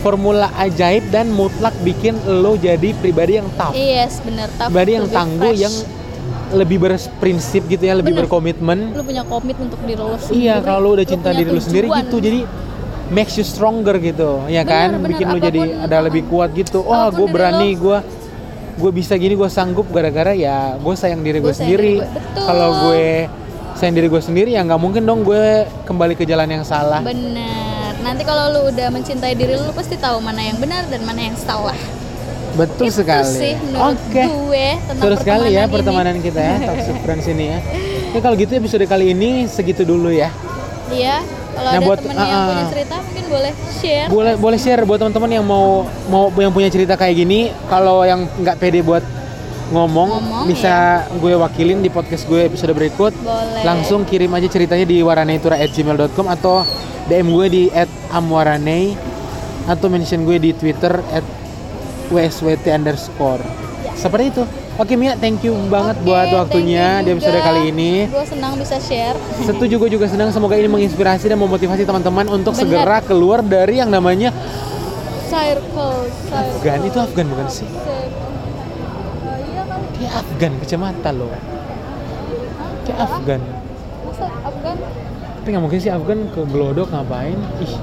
formula 0.00 0.48
ajaib 0.56 1.08
dan 1.08 1.28
mutlak 1.30 1.76
bikin 1.80 2.12
lo 2.26 2.56
jadi 2.56 2.92
pribadi 2.94 3.36
yang 3.36 3.48
tough. 3.54 3.72
yes 3.72 4.20
benar 4.20 4.48
tapi 4.50 4.68
Pribadi 4.68 4.90
yang 4.94 5.06
tangguh 5.06 5.52
fresh. 5.52 5.60
yang 5.60 5.74
lebih 6.50 6.78
berprinsip 6.78 7.62
gitu 7.64 7.78
ya, 7.80 7.94
lebih 7.94 8.10
Bener. 8.10 8.26
berkomitmen. 8.26 8.90
lu 8.90 9.02
punya 9.02 9.22
komit 9.22 9.54
untuk 9.56 9.78
diri 9.80 9.94
lo 9.96 10.18
sendiri 10.18 10.42
Iya, 10.42 10.54
kalau 10.58 10.80
lo 10.82 10.88
udah 10.92 11.06
cinta 11.06 11.30
punya 11.30 11.38
diri 11.38 11.50
lo 11.52 11.60
sendiri 11.60 11.86
gitu, 11.86 12.16
jadi 12.18 12.40
makes 13.08 13.34
you 13.34 13.44
stronger 13.44 13.94
gitu, 13.96 14.42
ya 14.46 14.62
kan? 14.62 14.90
Bener, 14.90 14.98
bener. 14.98 15.10
Bikin 15.14 15.26
lo 15.28 15.38
jadi 15.38 15.60
Apapun- 15.60 15.78
ada 15.80 15.98
lebih 16.02 16.22
kuat 16.26 16.50
gitu. 16.52 16.82
Wah, 16.82 17.06
apa 17.06 17.12
pun 17.12 17.16
gue 17.16 17.26
berani, 17.30 17.70
gue 17.72 17.98
gue 18.76 18.90
bisa 18.90 19.14
gini, 19.14 19.36
gue 19.36 19.46
sanggup 19.46 19.86
gara-gara 19.88 20.32
ya 20.32 20.74
gue 20.74 20.94
sayang 20.96 21.20
diri 21.20 21.38
gue 21.38 21.52
sendiri. 21.52 22.02
Kalau 22.34 22.88
gue 22.88 23.30
sayang 23.72 23.94
diri 23.94 24.08
gue 24.08 24.18
sendiri 24.20 24.50
ya 24.50 24.60
nggak 24.60 24.80
mungkin 24.80 25.02
dong 25.02 25.22
gue 25.22 25.44
kembali 25.84 26.14
ke 26.14 26.24
jalan 26.24 26.50
yang 26.50 26.64
salah. 26.64 26.98
Bener. 26.98 27.69
Nanti 28.10 28.26
kalau 28.26 28.50
lu 28.50 28.60
udah 28.66 28.90
mencintai 28.90 29.32
diri 29.32 29.54
lu, 29.54 29.62
lu 29.62 29.72
pasti 29.72 29.94
tahu 29.94 30.18
mana 30.18 30.42
yang 30.42 30.58
benar 30.58 30.82
dan 30.90 30.98
mana 31.00 31.22
yang 31.22 31.38
salah. 31.38 31.78
Betul 32.50 32.90
Itu 32.90 32.98
sekali. 32.98 33.30
sih 33.30 33.54
menurut 33.62 33.94
Oke. 33.94 34.22
gue 34.26 34.66
tentang 34.82 35.04
Seru 35.06 35.16
sekali 35.16 35.48
ya 35.48 35.70
pertemanan 35.70 35.70
pertemanan 35.70 36.14
ini. 36.18 36.26
kita 36.26 36.40
ya, 36.42 36.54
Toxic 36.66 36.96
Friends 37.00 37.26
ini 37.28 37.44
ya. 37.46 37.58
Ya 38.10 38.18
kalau 38.18 38.34
gitu 38.34 38.50
episode 38.52 38.82
kali 38.84 39.14
ini 39.14 39.46
segitu 39.46 39.86
dulu 39.86 40.10
ya. 40.10 40.34
Iya. 40.90 41.22
Kalau 41.22 41.62
Nah, 41.64 41.78
ada 41.78 41.86
buat- 41.86 42.02
temen 42.02 42.16
yang 42.16 42.26
ah, 42.26 42.46
punya 42.50 42.58
ah. 42.58 42.68
cerita 42.68 42.94
mungkin 42.98 43.24
boleh 43.30 43.52
share. 43.72 44.08
Boleh 44.10 44.32
boleh 44.34 44.58
share 44.58 44.82
buat 44.82 44.98
teman-teman 44.98 45.30
yang 45.30 45.46
mau 45.46 45.86
mau 46.10 46.26
yang 46.34 46.50
punya 46.50 46.66
cerita 46.66 46.98
kayak 46.98 47.14
gini. 47.16 47.40
Kalau 47.70 48.02
yang 48.02 48.26
nggak 48.26 48.58
pede 48.58 48.82
buat 48.82 49.06
ngomong, 49.70 50.08
Ngomong, 50.10 50.44
bisa 50.46 51.06
gue 51.16 51.34
wakilin 51.34 51.78
di 51.78 51.88
podcast 51.88 52.26
gue 52.26 52.46
episode 52.46 52.74
berikut. 52.74 53.14
Boleh. 53.16 53.62
Langsung 53.62 54.02
kirim 54.02 54.34
aja 54.34 54.46
ceritanya 54.46 54.84
di 54.84 55.00
waraneitura@gmail.com 55.00 56.26
atau 56.28 56.66
DM 57.06 57.30
gue 57.30 57.46
di 57.46 57.62
@amwaranei 58.10 58.94
atau 59.64 59.86
mention 59.86 60.22
gue 60.22 60.36
di 60.36 60.50
Twitter 60.52 60.98
@wswt 62.10 62.66
underscore. 62.68 63.42
Seperti 63.94 64.26
itu. 64.28 64.42
Oke 64.74 64.96
Mia, 64.96 65.12
thank 65.14 65.44
you 65.44 65.52
banget 65.68 65.92
Oke, 66.00 66.08
buat 66.08 66.28
waktunya 66.32 67.04
di 67.04 67.12
episode 67.12 67.36
juga. 67.36 67.46
kali 67.46 67.68
ini. 67.68 68.08
Gue 68.08 68.24
senang 68.24 68.56
bisa 68.56 68.80
share. 68.80 69.12
Setuju 69.44 69.76
gue 69.76 69.90
juga 69.92 70.08
senang 70.08 70.32
semoga 70.32 70.56
ini 70.56 70.66
menginspirasi 70.66 71.28
dan 71.28 71.36
memotivasi 71.36 71.84
teman-teman 71.84 72.24
untuk 72.26 72.56
Bener. 72.56 72.64
segera 72.64 72.98
keluar 73.04 73.44
dari 73.44 73.76
yang 73.76 73.92
namanya 73.92 74.32
Circle, 75.28 76.08
circle. 76.26 76.58
Afgan. 76.58 76.80
Itu 76.82 76.98
Afgan 76.98 77.26
bukan 77.28 77.46
sih? 77.46 77.68
Circle. 77.68 78.32
Oh, 79.20 79.36
iya 79.36 79.62
kan? 79.62 79.80
Dia 79.94 80.10
Afgan 80.40 80.56
kecamatan 80.56 81.12
loh. 81.20 81.28
Kayak 82.88 82.98
Afgan. 83.04 83.40
Masa 84.08 84.24
Afgan? 84.40 84.76
Tapi 85.36 85.46
nggak 85.52 85.64
mungkin 85.68 85.78
sih 85.84 85.92
Afgan 85.92 86.18
ke 86.32 86.40
Glodok 86.48 86.88
ngapain? 86.96 87.36
Ih. 87.60 87.74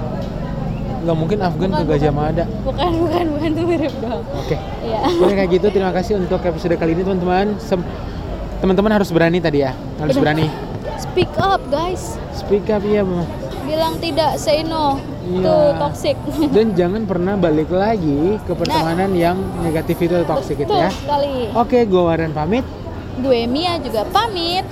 Nggak 1.06 1.18
mungkin 1.22 1.38
Afgan 1.46 1.70
ke 1.70 1.86
Bukan, 1.86 1.94
Gajah 1.94 2.10
bukan. 2.10 2.26
Mada. 2.34 2.46
Bukan, 2.66 2.92
bukan, 2.98 3.26
bukan 3.38 3.50
tuh 3.54 3.66
mirip 3.70 3.94
dong. 4.02 4.26
Oke. 4.42 4.58
Iya. 4.82 5.00
Oke 5.06 5.34
kayak 5.38 5.50
gitu 5.54 5.68
terima 5.70 5.94
kasih 5.94 6.18
untuk 6.18 6.42
episode 6.42 6.74
kali 6.82 6.98
ini 6.98 7.06
teman-teman. 7.06 7.46
Teman-teman 8.58 8.92
harus 8.98 9.10
berani 9.14 9.38
tadi 9.38 9.62
ya. 9.62 9.78
Harus 10.02 10.18
Bener. 10.18 10.26
berani. 10.26 10.48
Speak 10.98 11.30
up, 11.38 11.62
guys. 11.70 12.18
Speak 12.34 12.66
up 12.74 12.82
ya. 12.82 13.06
Bu. 13.06 13.22
Bilang 13.70 14.02
tidak, 14.02 14.42
say 14.42 14.66
no. 14.66 14.98
Iya. 15.28 15.44
Itu 15.44 15.56
toxic. 15.76 16.16
Dan 16.56 16.68
jangan 16.74 17.04
pernah 17.04 17.36
balik 17.36 17.68
lagi 17.68 18.40
ke 18.48 18.54
pertemanan 18.56 19.12
yang 19.12 19.36
negatif 19.60 20.00
itu 20.00 20.16
toxic 20.24 20.56
itu 20.56 20.72
Betul 20.72 20.88
ya. 20.88 20.90
sekali. 20.90 21.52
Oke, 21.52 21.84
gue 21.84 22.02
Warren 22.02 22.32
pamit. 22.32 22.64
Gue 23.20 23.44
Mia 23.46 23.76
juga 23.84 24.08
pamit. 24.08 24.64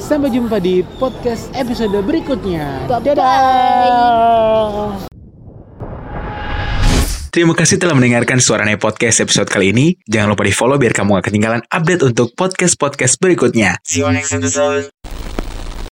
Sampai 0.00 0.32
jumpa 0.32 0.58
di 0.58 0.82
podcast 0.98 1.52
episode 1.54 1.94
berikutnya. 2.02 2.88
Bye-bye. 2.88 3.14
Dadah. 3.14 4.66
Terima 7.30 7.54
kasih 7.54 7.78
telah 7.78 7.94
mendengarkan 7.94 8.42
Suarane 8.42 8.74
Podcast 8.74 9.22
episode 9.22 9.46
kali 9.46 9.70
ini. 9.70 9.94
Jangan 10.02 10.34
lupa 10.34 10.42
di 10.42 10.50
follow 10.50 10.82
biar 10.82 10.90
kamu 10.90 11.22
gak 11.22 11.30
ketinggalan 11.30 11.62
update 11.70 12.02
untuk 12.02 12.34
podcast-podcast 12.34 13.22
berikutnya. 13.22 13.78
See 13.86 14.02
you 14.02 14.10
next 14.10 14.34
episode. 14.34 15.19